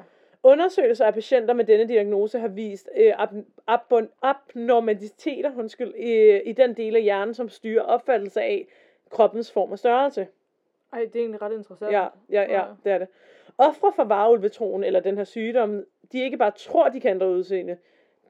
Undersøgelser 0.43 1.05
af 1.07 1.15
patienter 1.15 1.55
med 1.55 1.65
denne 1.65 1.89
diagnose 1.89 2.39
har 2.39 2.49
vist 2.49 2.89
øh, 2.97 3.23
ab- 3.23 3.45
ab- 3.67 4.09
abnormaliteter 4.23 5.53
undskyld, 5.59 5.95
i, 5.95 6.41
i 6.43 6.53
den 6.53 6.75
del 6.77 6.97
af 6.97 7.03
hjernen, 7.03 7.35
som 7.35 7.49
styrer 7.49 7.83
opfattelse 7.83 8.43
af 8.43 8.67
kroppens 9.11 9.53
form 9.53 9.73
og 9.73 9.79
størrelse. 9.79 10.27
Ej, 10.93 10.99
det 11.01 11.17
er 11.17 11.21
egentlig 11.21 11.43
ret 11.43 11.53
interessant. 11.53 11.93
Ja, 11.93 12.07
ja, 12.31 12.43
ja, 12.53 12.65
det 12.85 12.93
er 12.93 12.99
det. 12.99 13.09
Ofre 13.59 13.93
for 13.97 14.05
varulvetroen 14.05 14.85
eller 14.85 15.01
den 15.01 15.17
her 15.17 15.25
sygdom, 15.25 15.85
de 16.13 16.23
ikke 16.23 16.37
bare 16.37 16.51
tror, 16.57 16.89
de 16.89 17.01
kan 17.01 17.11
ændre 17.11 17.29
udseende. 17.31 17.77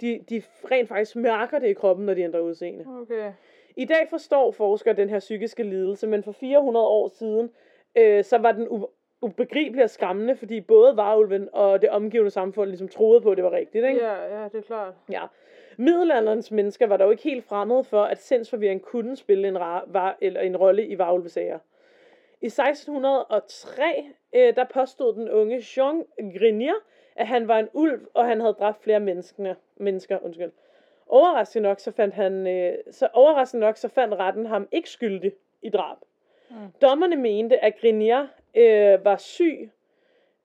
De, 0.01 0.25
de 0.31 0.43
rent 0.71 0.89
faktisk 0.89 1.17
mærker 1.17 1.59
det 1.59 1.69
i 1.69 1.73
kroppen, 1.73 2.07
når 2.07 2.15
de 2.15 2.21
ændrer 2.23 2.41
udseende. 2.41 2.85
Okay. 3.03 3.33
I 3.77 3.85
dag 3.85 4.07
forstår 4.11 4.51
forskere 4.51 4.95
den 4.95 5.09
her 5.09 5.19
psykiske 5.19 5.63
lidelse, 5.63 6.07
men 6.07 6.23
for 6.23 6.33
400 6.33 6.87
år 6.87 7.09
siden, 7.09 7.51
øh, 7.97 8.25
så 8.25 8.39
var 8.39 8.53
den 8.53 8.67
u- 8.67 8.98
ubegribelig 9.21 9.85
og 9.85 9.91
skræmmende, 9.91 10.37
fordi 10.37 10.61
både 10.61 10.97
varulven 10.97 11.49
og 11.53 11.83
det 11.83 11.91
omgivende 11.91 12.31
samfund 12.31 12.69
ligesom 12.69 12.89
troede 12.89 13.21
på, 13.21 13.31
at 13.31 13.37
det 13.37 13.45
var 13.45 13.53
rigtigt. 13.53 13.87
Ikke? 13.87 14.05
Ja, 14.05 14.41
ja, 14.41 14.45
det 14.45 14.55
er 14.55 14.63
klart. 14.63 14.95
Ja. 15.11 15.23
Middelalderens 15.77 16.51
mennesker 16.51 16.87
var 16.87 16.97
dog 16.97 17.11
ikke 17.11 17.23
helt 17.23 17.45
fremmede 17.45 17.85
for, 17.85 18.03
at 18.03 18.19
sindsforvirring 18.19 18.83
kunne 18.83 19.17
spille 19.17 19.49
en, 19.49 19.57
ra- 19.57 19.93
var, 19.93 20.17
eller 20.21 20.41
en 20.41 20.57
rolle 20.57 20.87
i 20.87 20.99
varulvesager. 20.99 21.59
I 22.41 22.47
1603, 22.47 24.05
øh, 24.35 24.57
der 24.57 24.65
påstod 24.65 25.15
den 25.15 25.31
unge 25.31 25.63
Jean 25.77 26.05
Grenier, 26.39 26.75
at 27.17 27.27
han 27.27 27.49
var 27.49 27.59
en 27.59 27.69
ulv, 27.73 28.07
og 28.15 28.25
han 28.27 28.41
havde 28.41 28.53
dræbt 28.53 28.83
flere 28.83 29.01
mennesker. 29.01 29.55
mennesker 29.77 30.19
undskyld. 30.23 30.53
Overraskende 31.07 31.69
nok, 31.69 31.81
så 31.81 31.93
fandt 31.93 32.15
han, 32.15 32.47
øh, 32.47 32.75
så 32.91 33.09
overraskende 33.13 33.67
nok, 33.67 33.77
så 33.77 33.89
fandt 33.89 34.15
retten 34.15 34.47
ham 34.47 34.69
ikke 34.73 34.91
skyldig 34.91 35.33
i 35.63 35.69
drab. 35.71 35.97
Mm. 36.51 36.57
Dommerne 36.83 37.17
mente, 37.17 37.65
at 37.65 37.81
Grenier 37.81 38.27
øh, 38.59 39.05
var 39.05 39.17
syg 39.17 39.71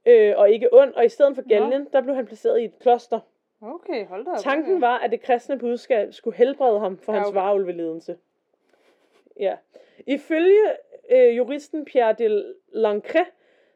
øh, 0.05 0.33
og 0.37 0.51
ikke 0.51 0.73
ond, 0.73 0.93
og 0.93 1.05
i 1.05 1.09
stedet 1.09 1.35
for 1.35 1.47
galgen, 1.49 1.87
der 1.93 2.01
blev 2.01 2.15
han 2.15 2.25
placeret 2.25 2.61
i 2.61 2.63
et 2.63 2.79
kloster. 2.79 3.19
Okay, 3.61 4.05
hold 4.05 4.25
da 4.25 4.31
op. 4.31 4.37
Tanken 4.39 4.73
okay. 4.73 4.81
var, 4.81 4.99
at 4.99 5.11
det 5.11 5.21
kristne 5.21 5.59
budskab 5.59 6.13
skulle 6.13 6.37
helbrede 6.37 6.79
ham 6.79 6.97
for 6.97 7.13
Ja, 7.13 7.19
hans 7.19 7.29
okay. 7.29 7.39
varulvelidelse. 7.39 8.17
Ja. 9.39 9.55
Ifølge 10.07 10.69
øh, 11.09 11.37
juristen 11.37 11.85
Pierre 11.85 12.13
de 12.13 12.53
Lancret, 12.73 13.27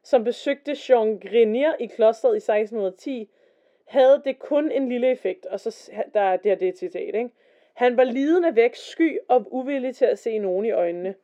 som 0.03 0.23
besøgte 0.23 0.75
Jean 0.89 1.19
Grenier 1.19 1.73
i 1.79 1.85
klosteret 1.85 2.33
i 2.33 2.37
1610, 2.37 3.29
havde 3.85 4.21
det 4.25 4.39
kun 4.39 4.71
en 4.71 4.89
lille 4.89 5.11
effekt, 5.11 5.45
og 5.45 5.59
så 5.59 5.91
der 6.13 6.21
er 6.21 6.37
det 6.37 6.51
her 6.51 6.55
det 6.55 6.65
er 6.65 6.69
et 6.69 6.77
citat, 6.77 7.15
ikke? 7.15 7.29
Han 7.73 7.97
var 7.97 8.03
lidende 8.03 8.55
væk, 8.55 8.75
sky 8.75 9.17
og 9.27 9.53
uvillig 9.53 9.95
til 9.95 10.05
at 10.05 10.19
se 10.19 10.39
nogen 10.39 10.65
i 10.65 10.71
øjnene. 10.71 11.15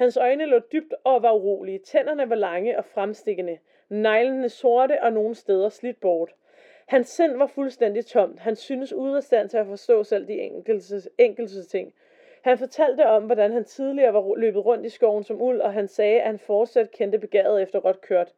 Hans 0.00 0.16
øjne 0.16 0.46
lå 0.46 0.58
dybt 0.58 0.94
og 1.04 1.22
var 1.22 1.32
urolige. 1.32 1.78
Tænderne 1.78 2.30
var 2.30 2.36
lange 2.36 2.78
og 2.78 2.84
fremstikkende. 2.84 3.58
Neglene 3.88 4.48
sorte 4.48 5.02
og 5.02 5.12
nogle 5.12 5.34
steder 5.34 5.68
slidt 5.68 6.00
bort. 6.00 6.34
Hans 6.86 7.08
sind 7.08 7.36
var 7.36 7.46
fuldstændig 7.46 8.06
tomt. 8.06 8.40
Han 8.40 8.56
synes 8.56 8.92
ude 8.92 9.16
af 9.16 9.22
stand 9.22 9.48
til 9.48 9.56
at 9.56 9.66
forstå 9.66 10.04
selv 10.04 10.28
de 10.28 10.40
enkelte, 10.40 11.10
enkelte 11.18 11.64
ting. 11.64 11.94
Han 12.42 12.58
fortalte 12.58 13.06
om, 13.06 13.24
hvordan 13.24 13.52
han 13.52 13.64
tidligere 13.64 14.14
var 14.14 14.34
løbet 14.36 14.64
rundt 14.64 14.86
i 14.86 14.88
skoven 14.88 15.24
som 15.24 15.42
uld, 15.42 15.60
og 15.60 15.72
han 15.72 15.88
sagde, 15.88 16.20
at 16.20 16.26
han 16.26 16.38
fortsat 16.38 16.90
kendte 16.90 17.18
begæret 17.18 17.62
efter 17.62 17.78
råt 17.78 18.00
kørt. 18.00 18.32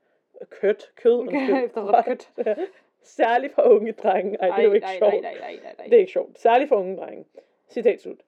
Kørt? 0.51 0.90
Kød? 0.96 1.18
undskyld. 1.20 1.64
Efter 1.64 1.83
råt 1.83 2.05
kød. 2.44 2.66
Særligt 3.03 3.55
for 3.55 3.62
unge 3.62 3.92
drenge. 3.92 4.37
Ej, 4.40 4.48
det 4.57 4.59
er 4.59 4.68
jo 4.68 4.72
ikke 4.72 4.88
sjovt. 4.98 5.22
nej. 5.22 5.85
Det 5.85 5.94
er 5.94 5.98
ikke 5.98 6.12
sjovt. 6.12 6.38
Særligt 6.40 6.68
for 6.68 6.77
unge 6.77 6.96
drenge. 6.96 7.25
Citat 7.70 8.01
slut. 8.01 8.18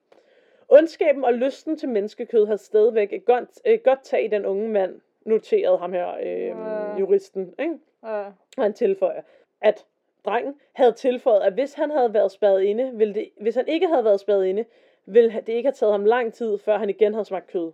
Ondskaben 0.69 1.25
og 1.25 1.33
lysten 1.33 1.77
til 1.77 1.89
menneskekød 1.89 2.45
havde 2.45 2.57
stadigvæk 2.57 3.13
et 3.13 3.25
godt, 3.25 3.49
et 3.65 3.83
godt 3.83 4.03
tag 4.03 4.23
i 4.25 4.27
den 4.27 4.45
unge 4.45 4.69
mand, 4.69 5.01
noterede 5.25 5.77
ham 5.77 5.93
her, 5.93 6.15
øh, 6.15 6.45
Ja. 6.47 6.95
juristen. 6.97 7.53
Ikke? 7.59 7.77
Ja. 8.03 8.25
Og 8.57 8.63
han 8.63 8.73
tilføjer, 8.73 9.21
at 9.61 9.85
drengen 10.25 10.55
havde 10.73 10.91
tilføjet, 10.91 11.41
at 11.41 11.53
hvis 11.53 11.73
han 11.73 11.91
havde 11.91 12.13
været 12.13 12.31
spadet 12.31 12.61
inde, 12.61 12.91
ville 12.93 13.13
det, 13.13 13.29
hvis 13.41 13.55
han 13.55 13.67
ikke 13.67 13.87
havde 13.87 14.03
været 14.03 14.19
spadet 14.19 14.45
inde, 14.45 14.65
ville 15.05 15.29
det 15.45 15.49
ikke 15.53 15.67
have 15.67 15.73
taget 15.73 15.93
ham 15.93 16.05
lang 16.05 16.33
tid, 16.33 16.57
før 16.57 16.77
han 16.77 16.89
igen 16.89 17.13
havde 17.13 17.25
smagt 17.25 17.47
kød. 17.47 17.71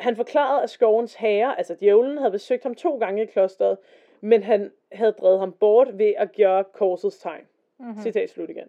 Han 0.00 0.16
forklarede, 0.16 0.62
at 0.62 0.70
skovens 0.70 1.14
herre, 1.14 1.58
altså 1.58 1.74
djævlen, 1.80 2.18
havde 2.18 2.30
besøgt 2.30 2.62
ham 2.62 2.74
to 2.74 2.98
gange 2.98 3.22
i 3.22 3.26
klosteret, 3.26 3.78
men 4.20 4.42
han 4.42 4.72
havde 4.92 5.12
drevet 5.12 5.38
ham 5.38 5.52
bort 5.52 5.98
ved 5.98 6.14
at 6.16 6.36
gøre 6.36 6.64
korsets 6.64 7.18
tegn. 7.18 7.46
Mm-hmm. 7.78 8.02
Citat 8.02 8.30
slut 8.30 8.50
igen. 8.50 8.68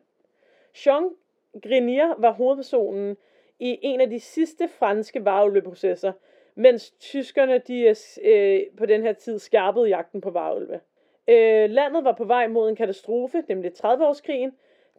Jean 0.86 1.10
Grenier 1.64 2.16
var 2.18 2.32
hovedpersonen 2.32 3.18
i 3.60 3.80
en 3.82 4.02
af 4.02 4.10
de 4.10 4.20
sidste 4.20 4.68
franske 4.68 5.26
varulveprocesser, 5.26 6.12
mens 6.56 6.92
tyskerne 6.92 7.58
de, 7.58 7.96
øh, 8.24 8.62
på 8.78 8.86
den 8.86 9.02
her 9.02 9.14
tid 9.14 9.40
skærpede 9.40 9.88
jagten 9.88 10.22
på 10.22 10.32
varulve. 10.32 10.80
Øh, 11.28 11.70
landet 11.70 12.04
var 12.04 12.12
på 12.12 12.24
vej 12.24 12.48
mod 12.48 12.70
en 12.70 12.76
katastrofe, 12.76 13.44
nemlig 13.48 13.72
30-årskrigen. 13.72 14.52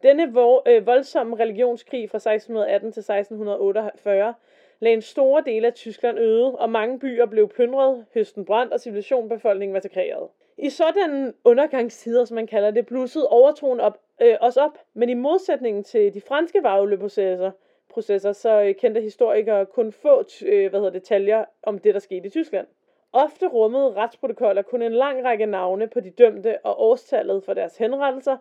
Denne 0.03 0.23
vo- 0.23 0.69
øh, 0.71 0.85
voldsomme 0.85 1.35
religionskrig 1.35 2.09
fra 2.09 2.17
1618 2.17 2.91
til 2.91 3.03
1648 3.03 4.33
lagde 4.79 4.95
en 4.95 5.01
store 5.01 5.43
del 5.45 5.65
af 5.65 5.73
Tyskland 5.73 6.19
øde, 6.19 6.55
og 6.55 6.69
mange 6.69 6.99
byer 6.99 7.25
blev 7.25 7.49
plyndret, 7.49 8.05
høsten 8.13 8.45
brændt, 8.45 8.73
og 8.73 8.79
civilisationbefolkningen 8.79 9.73
massakreret. 9.73 10.27
I 10.57 10.69
sådan 10.69 11.33
undergangstider, 11.43 12.25
som 12.25 12.35
man 12.35 12.47
kalder 12.47 12.71
det, 12.71 12.85
blussede 12.85 13.27
overtroen 13.27 13.79
op, 13.79 13.97
øh, 14.21 14.35
også 14.41 14.61
op, 14.61 14.77
men 14.93 15.09
i 15.09 15.13
modsætning 15.13 15.85
til 15.85 16.13
de 16.13 16.21
franske 16.21 16.63
varulveprocesser, 16.63 17.51
processer, 17.89 18.31
så 18.31 18.61
øh, 18.61 18.75
kendte 18.75 19.01
historikere 19.01 19.65
kun 19.65 19.91
få 19.91 20.23
øh, 20.45 20.69
hvad 20.69 20.79
hedder, 20.79 20.99
detaljer 20.99 21.45
om 21.63 21.79
det, 21.79 21.93
der 21.93 21.99
skete 21.99 22.27
i 22.27 22.29
Tyskland. 22.29 22.67
Ofte 23.13 23.47
rummede 23.47 23.93
retsprotokoller 23.93 24.61
kun 24.61 24.81
en 24.81 24.91
lang 24.91 25.23
række 25.23 25.45
navne 25.45 25.87
på 25.87 25.99
de 25.99 26.09
dømte 26.09 26.57
og 26.65 26.81
årstallet 26.81 27.43
for 27.43 27.53
deres 27.53 27.77
henrettelser, 27.77 28.37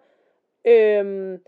øhm, 0.64 1.40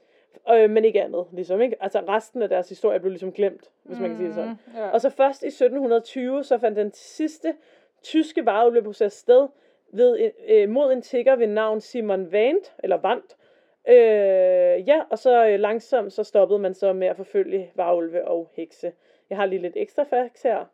øh, 0.53 0.71
men 0.71 0.85
ikke 0.85 1.03
andet, 1.03 1.27
ligesom, 1.33 1.61
ikke? 1.61 1.77
Altså 1.81 2.01
resten 2.09 2.43
af 2.43 2.49
deres 2.49 2.69
historie 2.69 3.01
blev 3.01 3.11
ligesom 3.11 3.33
glemt, 3.33 3.71
hvis 3.83 3.99
man 3.99 4.09
kan 4.09 4.17
sige 4.17 4.27
det 4.27 4.35
sådan. 4.35 4.51
Mm, 4.51 4.79
ja. 4.79 4.91
Og 4.91 5.01
så 5.01 5.11
først 5.11 5.43
i 5.43 5.47
1720, 5.47 6.45
så 6.45 6.59
fandt 6.59 6.77
den 6.77 6.93
sidste 6.93 7.55
tyske 8.03 8.47
varulveproces 8.47 9.13
sted 9.13 9.49
ved, 9.93 10.31
øh, 10.49 10.69
mod 10.69 10.93
en 10.93 11.03
tigger 11.03 11.37
ved 11.37 11.47
navn 11.47 11.81
Simon 11.81 12.33
Vandt, 12.33 12.73
eller 12.79 12.97
Vandt. 12.97 13.37
Øh, 13.89 14.89
ja, 14.89 15.03
og 15.11 15.19
så 15.19 15.47
øh, 15.47 15.61
langsomt 15.61 16.13
så 16.13 16.25
stoppede 16.25 16.59
man 16.59 16.75
så 16.75 16.93
med 16.93 17.07
at 17.07 17.17
forfølge 17.17 17.73
varulve 17.75 18.29
og 18.29 18.51
hekse. 18.53 18.93
Jeg 19.31 19.39
har 19.39 19.47
lige 19.47 19.63
lidt 19.63 19.77
ekstra 19.77 20.03
facts 20.03 20.43
her. 20.43 20.65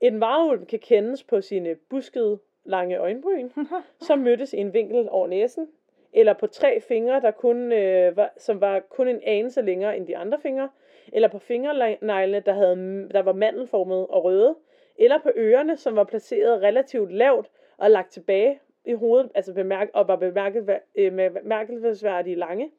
En 0.00 0.20
varulv 0.20 0.66
kan 0.66 0.78
kendes 0.78 1.24
på 1.24 1.40
sine 1.40 1.74
buskede 1.74 2.38
lange 2.64 2.96
øjenbryn, 2.96 3.50
som 4.06 4.18
mødtes 4.18 4.52
i 4.52 4.56
en 4.56 4.72
vinkel 4.74 5.08
over 5.10 5.26
næsen, 5.26 5.68
eller 6.12 6.32
på 6.32 6.46
tre 6.46 6.80
fingre, 6.80 7.20
der 7.20 7.30
kun, 7.30 7.72
øh, 7.72 8.16
var, 8.16 8.32
som 8.36 8.60
var 8.60 8.80
kun 8.80 9.08
en 9.08 9.20
anelse 9.22 9.62
længere 9.62 9.96
end 9.96 10.06
de 10.06 10.16
andre 10.16 10.38
fingre, 10.40 10.68
eller 11.12 11.28
på 11.28 11.38
fingerneglene, 11.38 12.40
der, 12.40 12.52
havde, 12.52 13.08
der 13.14 13.22
var 13.22 13.32
mandelformet 13.32 14.06
og 14.06 14.24
røde, 14.24 14.56
eller 14.98 15.18
på 15.18 15.30
ørerne, 15.36 15.76
som 15.76 15.96
var 15.96 16.04
placeret 16.04 16.62
relativt 16.62 17.12
lavt 17.12 17.50
og 17.76 17.90
lagt 17.90 18.12
tilbage 18.12 18.60
i 18.88 18.94
hovedet, 18.94 19.30
altså 19.34 19.54
bemærk, 19.54 19.88
og 19.94 20.08
var 20.08 20.16
bemærket, 20.16 20.78
øh, 20.94 21.12
bemærkelsesværdige 21.12 22.36
lange. 22.36 22.70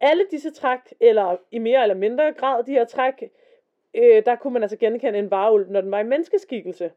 Alle 0.00 0.24
disse 0.30 0.50
træk, 0.50 0.80
eller 1.00 1.36
i 1.50 1.58
mere 1.58 1.82
eller 1.82 1.94
mindre 1.94 2.32
grad 2.32 2.64
de 2.64 2.72
her 2.72 2.84
træk, 2.84 3.30
øh, 3.94 4.24
der 4.26 4.36
kunne 4.36 4.52
man 4.52 4.62
altså 4.62 4.76
genkende 4.76 5.18
en 5.18 5.30
varulv, 5.30 5.70
når 5.70 5.80
den 5.80 5.90
var 5.90 6.00
i 6.00 6.04
menneskeskikkelse. 6.04 6.92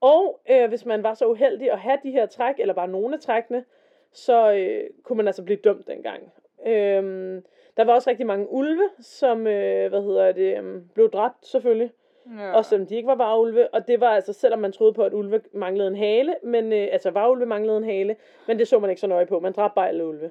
Og 0.00 0.40
øh, 0.50 0.68
hvis 0.68 0.86
man 0.86 1.02
var 1.02 1.14
så 1.14 1.26
uheldig 1.26 1.72
at 1.72 1.78
have 1.78 1.98
de 2.02 2.10
her 2.10 2.26
træk, 2.26 2.54
eller 2.58 2.74
bare 2.74 2.88
nogle 2.88 3.14
af 3.14 3.20
trækkene, 3.20 3.64
så 4.12 4.52
øh, 4.52 4.90
kunne 5.02 5.16
man 5.16 5.26
altså 5.26 5.44
blive 5.44 5.58
dømt 5.64 5.86
dengang. 5.86 6.32
Øh, 6.66 7.42
der 7.76 7.84
var 7.84 7.94
også 7.94 8.10
rigtig 8.10 8.26
mange 8.26 8.50
ulve, 8.50 8.90
som 9.00 9.46
øh, 9.46 9.88
hvad 9.88 10.02
hedder 10.02 10.32
det, 10.32 10.58
øh, 10.58 10.82
blev 10.94 11.10
dræbt 11.10 11.46
selvfølgelig 11.46 11.90
ja. 12.38 12.52
Også 12.52 12.68
selvom 12.68 12.86
de 12.86 12.96
ikke 12.96 13.06
var 13.06 13.14
varulve. 13.14 13.74
Og 13.74 13.86
det 13.86 14.00
var 14.00 14.08
altså, 14.10 14.32
selvom 14.32 14.60
man 14.60 14.72
troede 14.72 14.92
på, 14.92 15.02
at 15.02 15.12
ulve 15.12 15.40
manglede 15.52 15.88
en 15.88 15.96
hale, 15.96 16.36
men 16.42 16.72
øh, 16.72 16.88
altså 16.92 17.10
varulve 17.10 17.46
manglede 17.46 17.76
en 17.76 17.84
hale, 17.84 18.16
men 18.46 18.58
det 18.58 18.68
så 18.68 18.78
man 18.78 18.90
ikke 18.90 19.00
så 19.00 19.06
nøje 19.06 19.26
på. 19.26 19.40
Man 19.40 19.52
dræbte 19.52 19.74
bare 19.74 19.88
alle 19.88 20.06
ulve. 20.06 20.30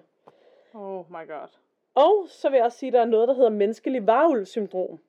Oh 0.74 1.06
my 1.10 1.28
god. 1.28 1.48
Og 1.96 2.26
så 2.28 2.50
vil 2.50 2.58
jeg 2.58 2.66
også 2.66 2.78
sige, 2.78 2.88
at 2.88 2.94
der 2.94 3.02
er 3.02 3.06
noget, 3.06 3.28
der 3.28 3.34
hedder 3.34 3.50
menneskelig 3.50 4.08
varulvsyndrom, 4.08 5.00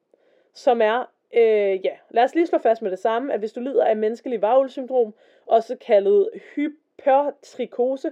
som 0.53 0.83
er, 0.83 1.05
øh, 1.37 1.85
ja, 1.85 1.92
lad 2.11 2.25
os 2.25 2.35
lige 2.35 2.47
slå 2.47 2.59
fast 2.59 2.83
med 2.83 2.90
det 2.90 2.99
samme, 2.99 3.33
at 3.33 3.38
hvis 3.38 3.53
du 3.53 3.61
lider 3.61 3.85
af 3.85 3.97
menneskelig 3.97 4.42
varulvsyndrom, 4.42 5.14
også 5.47 5.77
kaldet 5.77 6.29
hypertrikose, 6.55 8.11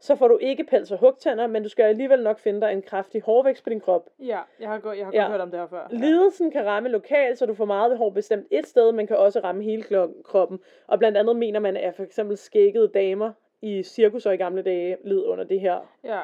så 0.00 0.16
får 0.16 0.28
du 0.28 0.38
ikke 0.38 0.64
pels 0.64 0.90
og 0.92 0.98
hugtænder, 0.98 1.46
men 1.46 1.62
du 1.62 1.68
skal 1.68 1.82
alligevel 1.84 2.22
nok 2.22 2.38
finde 2.38 2.60
dig 2.60 2.72
en 2.72 2.82
kraftig 2.82 3.22
hårvækst 3.22 3.64
på 3.64 3.70
din 3.70 3.80
krop. 3.80 4.08
Ja, 4.18 4.40
jeg 4.60 4.68
har 4.68 4.78
godt, 4.78 4.98
jeg 4.98 5.06
har 5.06 5.12
Ja. 5.12 5.20
godt 5.20 5.30
hørt 5.30 5.40
om 5.40 5.50
det 5.50 5.60
her 5.60 5.66
før. 5.66 5.88
Ja. 5.92 5.96
Lidelsen 5.96 6.50
kan 6.50 6.66
ramme 6.66 6.88
lokalt, 6.88 7.38
så 7.38 7.46
du 7.46 7.54
får 7.54 7.64
meget 7.64 7.98
hår 7.98 8.10
bestemt 8.10 8.46
et 8.50 8.66
sted, 8.66 8.92
men 8.92 9.06
kan 9.06 9.16
også 9.16 9.40
ramme 9.40 9.62
hele 9.62 9.84
kroppen. 10.24 10.60
Og 10.86 10.98
blandt 10.98 11.18
andet 11.18 11.36
mener 11.36 11.60
man, 11.60 11.76
at 11.76 11.94
for 11.94 12.02
eksempel 12.02 12.36
skækkede 12.36 12.88
damer 12.88 13.32
i 13.62 13.82
cirkus 13.82 14.26
og 14.26 14.34
i 14.34 14.36
gamle 14.36 14.62
dage 14.62 14.96
led 15.04 15.24
under 15.24 15.44
det 15.44 15.60
her. 15.60 15.90
Ja. 16.04 16.20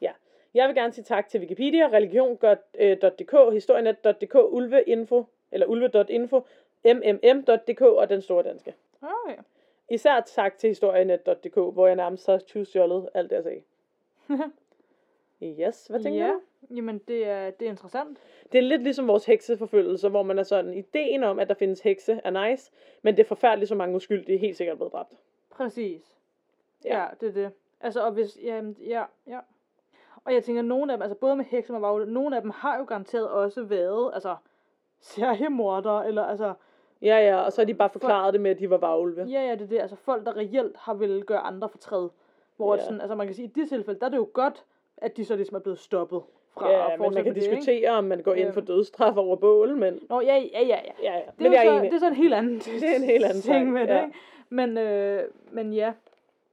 Ja. 0.00 0.12
Jeg 0.54 0.68
vil 0.68 0.76
gerne 0.76 0.92
sige 0.92 1.04
tak 1.04 1.28
til 1.28 1.40
Wikipedia, 1.40 1.88
religion.dk, 1.92 3.52
historienet.dk, 3.52 4.34
ulveinfo, 4.34 5.24
eller 5.52 5.66
ulve.info, 5.66 6.46
mmm.dk 6.84 7.80
og 7.82 8.08
den 8.08 8.22
store 8.22 8.42
danske. 8.42 8.74
Okay. 9.02 9.36
Især 9.90 10.20
tak 10.20 10.58
til 10.58 10.68
historienet.dk, 10.68 11.54
hvor 11.54 11.86
jeg 11.86 11.96
nærmest 11.96 12.26
har 12.26 12.38
tyvstjålet 12.38 13.08
alt 13.14 13.30
det, 13.30 13.36
jeg 13.36 13.44
sagde. 13.44 13.62
Yes, 15.44 15.86
hvad 15.86 16.00
tænker 16.00 16.26
ja. 16.26 16.32
du? 16.32 16.40
Jamen, 16.74 16.98
det 16.98 17.26
er, 17.26 17.50
det 17.50 17.66
er 17.66 17.70
interessant. 17.70 18.18
Det 18.52 18.58
er 18.58 18.62
lidt 18.62 18.82
ligesom 18.82 19.08
vores 19.08 19.26
hekseforfølgelse, 19.26 20.08
hvor 20.08 20.22
man 20.22 20.38
er 20.38 20.42
sådan, 20.42 20.74
ideen 20.74 21.24
om, 21.24 21.38
at 21.38 21.48
der 21.48 21.54
findes 21.54 21.80
hekse, 21.80 22.20
er 22.24 22.48
nice, 22.48 22.72
men 23.02 23.16
det 23.16 23.22
er 23.22 23.28
forfærdeligt, 23.28 23.68
så 23.68 23.74
mange 23.74 23.96
uskyldige 23.96 24.38
helt 24.38 24.56
sikkert 24.56 24.74
er 24.74 24.76
blevet 24.76 24.92
dræbt. 24.92 25.14
Præcis. 25.50 26.18
Ja. 26.84 27.00
Ja, 27.00 27.06
det 27.20 27.28
er 27.28 27.32
det. 27.32 27.52
Altså, 27.80 28.04
og 28.04 28.12
hvis, 28.12 28.38
ja, 28.42 28.62
ja, 28.80 29.04
ja. 29.26 29.38
Og 30.24 30.34
jeg 30.34 30.44
tænker, 30.44 30.62
nogle 30.62 30.92
af 30.92 30.98
dem, 30.98 31.02
altså 31.02 31.16
både 31.16 31.36
med 31.36 31.44
hekser 31.44 31.74
og 31.74 31.82
varulve, 31.82 32.12
nogle 32.12 32.36
af 32.36 32.42
dem 32.42 32.50
har 32.50 32.78
jo 32.78 32.84
garanteret 32.84 33.30
også 33.30 33.62
været, 33.62 34.10
altså, 34.14 34.36
seriemordere, 35.00 36.08
eller 36.08 36.22
altså, 36.22 36.54
Ja, 37.02 37.16
ja, 37.18 37.36
og 37.40 37.52
så 37.52 37.60
har 37.60 37.66
de 37.66 37.74
bare 37.74 37.90
forklaret 37.90 38.32
det 38.32 38.40
med, 38.40 38.50
at 38.50 38.58
de 38.58 38.70
var 38.70 38.76
varulve. 38.78 39.26
ja, 39.30 39.42
ja, 39.42 39.52
det 39.52 39.62
er 39.62 39.66
det, 39.66 39.78
altså 39.80 39.96
folk, 39.96 40.26
der 40.26 40.36
reelt 40.36 40.76
har 40.76 40.94
vil 40.94 41.24
gøre 41.24 41.38
andre 41.38 41.68
fortræd. 41.68 42.08
Hvor 42.56 42.74
Ja. 42.76 42.82
sådan, 42.84 43.00
altså 43.00 43.14
man 43.14 43.26
kan 43.26 43.34
sige, 43.36 43.44
i 43.46 43.60
de 43.60 43.66
tilfælde, 43.68 44.00
der 44.00 44.06
er 44.06 44.10
det 44.10 44.16
jo 44.16 44.28
godt, 44.32 44.64
at 44.96 45.16
de 45.16 45.24
så 45.24 45.36
ligesom 45.36 45.56
er 45.56 45.60
blevet 45.60 45.78
stoppet 45.78 46.22
fra 46.54 46.70
Ja, 46.70 46.92
at 46.92 47.00
men 47.00 47.14
man 47.14 47.24
kan 47.24 47.34
det, 47.34 47.42
ikke? 47.42 47.56
diskutere, 47.56 47.90
om 47.90 48.04
man 48.04 48.22
går 48.22 48.34
ind 48.34 48.44
Øhm. 48.46 48.54
for 48.54 48.60
dødsstraf 48.60 49.16
over 49.16 49.36
bål, 49.36 49.76
men 49.76 50.00
Nå, 50.10 50.20
ja, 50.20 50.36
ja, 50.36 50.60
ja, 50.60 50.66
ja. 50.66 50.76
ja, 51.02 51.14
ja. 51.14 51.18
Det 51.18 51.22
er, 51.26 51.32
Men 51.38 51.46
jo 51.46 51.52
jeg 51.52 51.66
er 51.66 51.70
så, 51.70 51.78
enig. 51.78 51.90
det 51.90 51.96
er 51.96 52.00
så 52.00 52.06
en 52.06 52.14
helt 52.14 52.34
anden, 52.34 52.58
Det 52.80 52.90
er 52.92 52.96
en 52.96 53.02
helt 53.02 53.24
anden 53.24 53.40
ting 53.42 53.72
med 53.72 53.80
det, 53.80 53.88
ja. 53.94 54.04
ikke? 54.04 54.18
Men, 54.48 54.78
øh, 54.78 55.22
men 55.50 55.72
ja, 55.72 55.92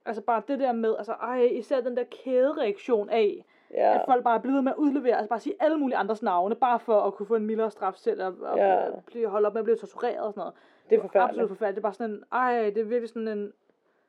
altså 0.06 0.22
bare 0.22 0.42
det 0.48 0.60
der 0.60 0.72
med, 0.72 0.96
altså 0.98 1.12
ej, 1.12 1.42
især 1.52 1.82
den 1.82 1.98
der 1.98 2.04
kædereaktion 2.24 3.10
af, 3.10 3.46
Ja. 3.74 3.96
at 3.96 4.02
folk 4.06 4.24
bare 4.24 4.36
er 4.38 4.42
blevet 4.42 4.56
ved 4.56 4.62
med 4.62 4.72
at 4.72 4.78
udlevere, 4.78 5.16
altså 5.16 5.30
bare 5.30 5.40
sige 5.40 5.56
alle 5.60 5.78
mulige 5.78 5.98
andres 5.98 6.24
navne, 6.24 6.56
bare 6.56 6.80
for 6.80 7.02
at 7.02 7.14
kunne 7.14 7.26
få 7.26 7.36
en 7.36 7.46
mildere 7.46 7.72
straf 7.72 7.94
selv, 7.96 8.24
og, 8.24 8.36
og 8.42 8.58
Ja. 8.58 8.86
blive, 9.06 9.28
holde 9.28 9.48
op 9.48 9.54
med 9.54 9.60
at 9.62 9.64
blive 9.66 9.78
tortureret 9.78 10.20
og 10.20 10.34
sådan 10.34 10.40
noget. 10.42 10.54
Det 10.90 10.98
er 10.98 11.02
forfærdeligt. 11.02 11.30
Absolut 11.30 11.50
forfærdeligt. 11.50 11.76
Det 11.76 11.82
er 11.82 11.88
bare 11.88 11.94
sådan 11.94 12.12
en, 12.16 12.24
ej, 12.32 12.70
det 12.76 12.78
er 12.78 12.84
virkelig 12.84 13.10
sådan 13.10 13.28
en, 13.28 13.44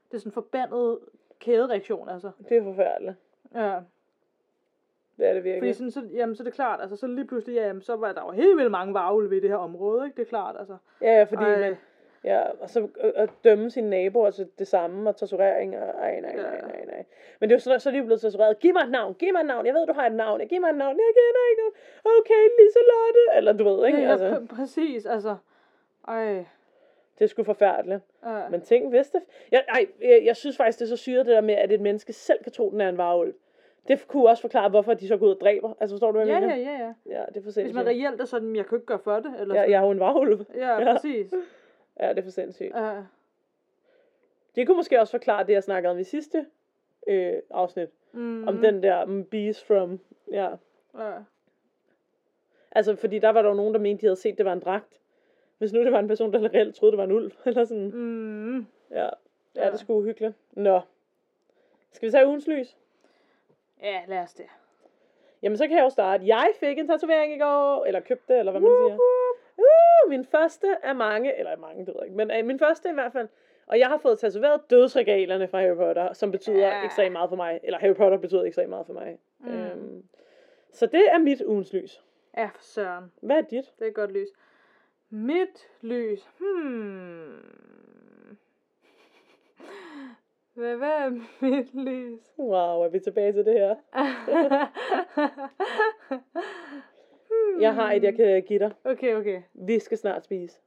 det 0.09 0.15
er 0.15 0.19
sådan 0.19 0.29
en 0.29 0.33
forbandet 0.35 0.99
kædereaktion, 1.39 2.09
altså. 2.09 2.31
Det 2.49 2.57
er 2.57 2.63
forfærdeligt. 2.63 3.15
Ja. 3.55 3.81
Det 5.19 5.29
er 5.29 5.33
det 5.33 5.43
Fordi 5.43 5.51
virkelig. 5.51 5.77
sådan, 5.77 5.91
så, 5.91 6.03
jamen, 6.13 6.35
så 6.37 6.43
er 6.43 6.45
det 6.45 6.53
klart, 6.55 6.81
altså 6.81 6.97
så 6.97 7.07
lige 7.07 7.27
pludselig, 7.27 7.55
ja, 7.55 7.67
jamen, 7.67 7.83
så 7.83 7.97
var 7.97 8.13
der 8.13 8.23
jo 8.25 8.31
helt 8.31 8.57
vildt 8.57 8.71
mange 8.71 8.95
varulve 8.95 9.37
i 9.37 9.41
det 9.41 9.51
her 9.51 9.57
område, 9.57 10.05
ikke? 10.07 10.17
Det 10.17 10.23
er 10.23 10.29
klart, 10.29 10.57
altså. 10.59 10.77
Ja, 11.03 11.13
ja, 11.19 11.23
fordi 11.25 11.43
Ej. 11.45 11.61
man, 11.61 11.77
ja, 12.25 12.43
og 12.61 12.71
så 12.71 12.89
at- 13.01 13.13
at 13.15 13.31
dømme 13.45 13.71
sine 13.71 13.91
naboer 13.91 14.31
til 14.31 14.49
det 14.59 14.67
samme, 14.69 15.09
og 15.11 15.17
torturering, 15.17 15.79
og 15.79 15.89
ej, 15.89 16.21
nej, 16.21 16.37
nej, 16.37 16.61
nej, 16.61 16.85
nej. 16.87 17.05
Men 17.41 17.49
det 17.51 17.55
er 17.55 17.57
jo 17.57 17.61
sådan, 17.61 17.81
så 17.81 17.89
er 17.89 17.93
de 17.95 18.03
blevet 18.03 18.21
tortureret. 18.21 18.59
Giv 18.59 18.73
mig 18.73 18.83
et 18.83 18.91
navn, 18.91 19.15
giv 19.15 19.33
mig 19.33 19.41
et 19.41 19.47
navn, 19.47 19.67
jeg 19.67 19.75
ved, 19.75 19.87
du 19.87 19.93
har 19.93 20.07
et 20.07 20.13
navn, 20.15 20.41
giv 20.49 20.61
mig 20.61 20.69
et 20.71 20.77
navn, 20.77 20.97
jeg 20.97 21.13
kender 21.19 21.43
ikke 21.51 21.61
nogen. 21.63 21.75
Okay, 22.19 22.43
Liselotte, 22.61 23.23
eller 23.37 23.53
du 23.53 23.65
ved, 23.65 23.87
ikke? 23.87 23.99
Ja, 24.03 24.11
Altså, 24.11 24.29
pr- 24.35 24.57
præcis, 24.57 25.07
altså. 25.07 25.37
Ej, 26.09 26.45
det 27.19 27.25
er 27.25 27.29
sgu 27.29 27.43
forfærdeligt. 27.43 28.01
ja. 28.27 28.49
Men 28.51 28.61
tænk, 28.61 28.89
hvis 28.91 29.11
det... 29.11 29.21
Jeg, 29.53 29.65
ej, 29.69 29.87
jeg, 30.01 30.23
jeg 30.25 30.37
synes 30.37 30.57
faktisk, 30.57 30.79
det 30.79 30.85
er 30.85 30.89
så 30.89 30.97
syret 30.97 31.27
det 31.27 31.35
der 31.35 31.41
med, 31.41 31.55
at 31.55 31.73
et 31.73 31.81
menneske 31.81 32.13
selv 32.13 32.43
kan 32.43 32.53
tro, 32.53 32.71
den 32.71 32.81
er 32.81 32.89
en 32.89 32.99
varulv. 32.99 33.35
Det 33.89 34.09
kunne 34.09 34.29
også 34.29 34.41
forklare, 34.41 34.69
hvorfor 34.69 34.95
de 34.95 35.09
så 35.09 35.17
går 35.17 35.27
ud 35.27 35.35
og 35.35 35.41
dræber. 35.41 35.73
Altså, 35.81 35.95
forstår 35.95 36.13
du, 36.13 36.19
hvad 36.19 36.27
jeg 36.27 36.35
ja, 36.35 36.41
mener? 36.41 36.57
ja, 36.57 36.71
ja, 36.73 36.79
ja. 36.79 37.21
Ja, 37.21 37.25
det 37.29 37.37
er 37.37 37.41
for 37.53 37.63
Hvis 37.63 37.75
man 37.75 37.87
reelt 37.87 38.21
er 38.21 38.25
sådan, 38.25 38.57
jeg 38.57 38.67
kan 38.67 38.77
ikke 38.77 38.87
gøre 38.87 38.99
for 38.99 39.17
det, 39.17 39.35
eller 39.41 39.55
Ja, 39.55 39.61
sådan. 39.61 39.71
jeg 39.71 39.79
er 39.81 39.85
jo 39.85 39.91
en 39.91 40.01
varulv. 40.01 40.45
Ja, 40.55 40.79
Ja. 40.79 40.93
præcis. 40.93 41.35
Ja, 42.01 42.09
det 42.09 42.19
er 42.19 42.23
for 42.23 42.31
sindssygt. 42.31 42.75
Ja. 42.75 43.03
Det 44.55 44.67
kunne 44.67 44.77
måske 44.77 45.01
også 45.01 45.11
forklare 45.11 45.47
det, 45.47 45.53
jeg 45.53 45.63
snakkede 45.63 45.91
om 45.91 45.99
i 45.99 46.05
sidste 46.05 46.47
øh, 47.07 47.37
afsnit. 47.51 47.89
Mm, 48.13 48.49
Om 48.49 48.59
den 48.59 48.83
der 48.83 49.25
bees 49.31 49.65
from... 49.65 50.01
Ja. 50.33 50.49
Ja. 50.99 51.13
Altså, 52.73 52.97
fordi 52.97 53.19
der 53.19 53.29
var 53.29 53.43
der 53.43 53.49
jo 53.49 53.55
nogen, 53.55 53.75
der 53.75 53.81
mente, 53.81 54.01
de 54.01 54.07
havde 54.07 54.17
set, 54.17 54.39
det 54.39 54.47
var 54.47 54.53
en 54.53 54.61
dragt. 54.61 55.01
Hvis 55.59 55.73
nu 55.73 55.85
det 55.85 55.93
var 55.93 55.99
en 55.99 56.09
person, 56.09 56.33
der 56.33 56.43
reelt 56.55 56.75
troede, 56.75 56.93
det 56.93 56.99
var 56.99 57.05
en 57.05 57.13
ulv. 57.13 57.33
Eller 57.47 57.65
sådan. 57.65 57.91
Mm. 57.95 58.59
Ja, 58.91 59.05
ja, 59.05 59.11
Ja. 59.57 59.71
det 59.71 59.81
sgu 59.81 59.95
uhyggeligt. 59.95 60.35
Nå. 60.53 60.81
Skal 61.93 62.07
vi 62.07 62.11
tage 62.13 62.27
ugens 62.27 62.47
lys? 62.47 62.77
Ja, 63.83 64.01
lad 64.09 64.19
os 64.19 64.35
det. 64.35 64.47
Jamen, 65.43 65.59
så 65.59 65.67
kan 65.67 65.77
jeg 65.77 65.85
jo 65.85 65.89
starte. 65.91 66.27
Jeg 66.27 66.51
fik 66.61 66.79
en 66.79 66.87
tatovering 66.89 67.35
i 67.35 67.39
går, 67.39 67.85
eller 67.85 68.01
købte, 68.01 68.35
eller 68.39 68.53
hvad 68.53 68.61
man 68.61 68.71
siger. 68.71 68.99
Uh, 69.61 70.11
min 70.11 70.25
første 70.25 70.77
af 70.83 70.95
mange, 70.95 71.39
eller 71.39 71.57
mange, 71.57 71.79
det 71.81 71.87
ved 71.89 71.95
jeg 71.99 72.05
ikke, 72.05 72.17
men 72.17 72.31
uh, 72.41 72.47
min 72.47 72.59
første 72.59 72.91
i 72.91 72.93
hvert 72.93 73.13
fald. 73.13 73.29
Og 73.67 73.79
jeg 73.79 73.89
har 73.89 73.99
fået 73.99 74.19
tatoveret 74.19 74.61
dødsregalerne 74.71 75.49
fra 75.49 75.61
Harry 75.61 75.77
Potter, 75.77 76.13
som 76.13 76.31
betyder 76.31 76.67
Ja. 76.67 76.85
ekstremt 76.85 77.13
meget 77.13 77.29
for 77.29 77.37
mig. 77.37 77.61
Eller 77.63 77.79
Harry 77.79 77.95
Potter 77.95 78.19
betyder 78.19 78.43
ekstremt 78.43 78.71
meget 78.71 78.87
for 78.87 78.93
mig. 78.93 79.19
Mm. 79.39 79.49
Øhm, 79.53 80.03
så 80.73 80.87
det 80.87 81.13
er 81.13 81.19
mit 81.19 81.43
ugens 81.47 81.73
lys. 81.73 82.03
Ja, 82.37 82.45
for 82.55 82.63
søren. 82.63 83.13
Hvad 83.23 83.37
er 83.37 83.41
dit? 83.41 83.65
Det 83.79 83.85
er 83.85 83.89
et 83.89 83.95
godt 83.95 84.13
lys. 84.13 84.29
Mit 85.11 85.69
lys. 85.81 86.29
Hmm. 86.39 87.45
Hvad, 90.55 90.77
hvad 90.77 90.89
er 90.91 91.11
mit 91.41 91.75
lys? 91.75 92.21
Wow, 92.39 92.83
er 92.83 92.89
vi 92.89 92.99
tilbage 92.99 93.33
til 93.33 93.45
det 93.45 93.55
her? 93.55 93.75
Jeg 97.61 97.75
har 97.75 97.93
et, 97.93 98.03
jeg 98.03 98.15
kan 98.15 98.43
give 98.43 98.59
dig. 98.59 98.71
Okay, 98.85 99.15
okay. 99.15 99.43
Vi 99.55 99.79
skal 99.79 99.99
snart 99.99 100.25
spise. 100.25 100.59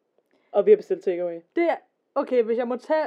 Og 0.51 0.65
vi 0.65 0.71
har 0.71 0.75
bestilt 0.77 1.03
takeaway. 1.03 1.39
Det 1.55 1.63
er, 1.63 1.75
okay, 2.15 2.43
hvis 2.43 2.57
jeg 2.57 2.67
må 2.67 2.75
tage 2.77 3.05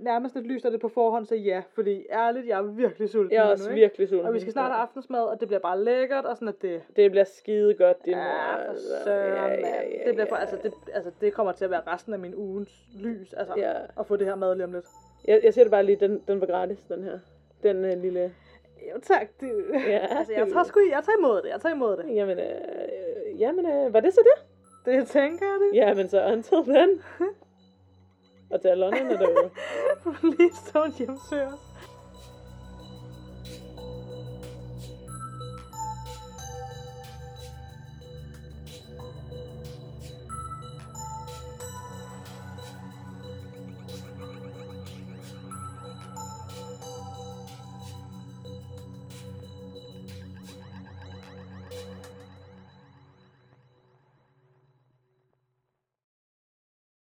nærmest 0.00 0.36
et 0.36 0.42
lys 0.46 0.64
af 0.64 0.70
det 0.70 0.80
på 0.80 0.88
forhånd, 0.88 1.26
så 1.26 1.34
ja. 1.34 1.62
Fordi 1.74 2.06
ærligt, 2.10 2.46
jeg 2.46 2.58
er 2.58 2.62
virkelig 2.62 3.08
sulten 3.10 3.32
Jeg 3.32 3.46
er 3.46 3.50
også 3.50 3.64
nu, 3.64 3.70
ikke? 3.70 3.80
virkelig 3.80 4.08
sulten. 4.08 4.26
Og 4.26 4.34
vi 4.34 4.40
skal 4.40 4.52
snart 4.52 4.70
have 4.72 4.82
aftensmad, 4.82 5.20
og 5.22 5.40
det 5.40 5.48
bliver 5.48 5.60
bare 5.60 5.84
lækkert, 5.84 6.24
og 6.24 6.36
sådan 6.36 6.48
at 6.48 6.62
det... 6.62 6.82
Det 6.96 7.10
bliver 7.10 7.24
skide 7.24 7.74
godt, 7.74 8.04
din 8.04 8.12
Ja, 8.12 8.18
mor. 8.24 8.68
altså. 8.70 9.10
Ja, 9.10 9.46
ja, 9.46 9.54
ja, 9.54 10.06
Det 10.06 10.14
bliver 10.14 10.26
for, 10.28 10.36
altså, 10.36 10.58
det, 10.62 10.72
altså, 10.94 11.10
det 11.20 11.32
kommer 11.32 11.52
til 11.52 11.64
at 11.64 11.70
være 11.70 11.82
resten 11.86 12.12
af 12.12 12.18
min 12.18 12.34
ugens 12.34 12.86
lys, 13.00 13.32
altså, 13.32 13.54
Ja. 13.56 13.72
at 14.00 14.06
få 14.06 14.16
det 14.16 14.26
her 14.26 14.34
mad 14.34 14.54
lige 14.54 14.64
om 14.64 14.72
lidt. 14.72 14.86
Jeg, 15.28 15.40
jeg 15.44 15.54
siger 15.54 15.64
det 15.64 15.70
bare 15.70 15.84
lige, 15.84 15.96
den, 15.96 16.22
den 16.28 16.40
var 16.40 16.46
gratis, 16.46 16.78
den 16.88 17.02
her. 17.04 17.18
Den 17.62 17.84
øh, 17.84 17.98
lille... 17.98 18.32
Jo, 18.94 19.00
tak. 19.02 19.26
Det, 19.40 19.64
Ja, 19.86 20.06
altså, 20.18 20.32
jeg 20.32 20.44
det- 20.46 20.52
tager, 20.52 20.64
sgu, 20.64 20.80
jeg 20.90 21.02
tager 21.04 21.18
imod 21.18 21.42
det, 21.42 21.48
jeg 21.48 21.60
tager 21.60 21.74
imod 21.74 21.96
det. 21.96 22.14
Jamen, 22.14 22.38
øh, 22.38 22.44
øh, 22.46 23.40
jamen 23.40 23.66
øh, 23.66 23.94
var 23.94 24.00
det 24.00 24.14
så 24.14 24.20
det? 24.24 24.44
Det 24.94 25.08
tænker 25.08 25.46
jeg 25.46 25.58
det. 25.60 25.76
Jamen 25.78 26.08
så 26.08 26.26
until 26.32 26.74
then. 26.74 27.02
Og 28.50 28.60
til 28.60 28.68
alle 28.68 28.86
ånderne 28.86 29.10
derude. 29.18 29.50
Please 30.20 30.78
don't 30.78 30.98
hjemsøge 30.98 31.46
os. 31.46 31.65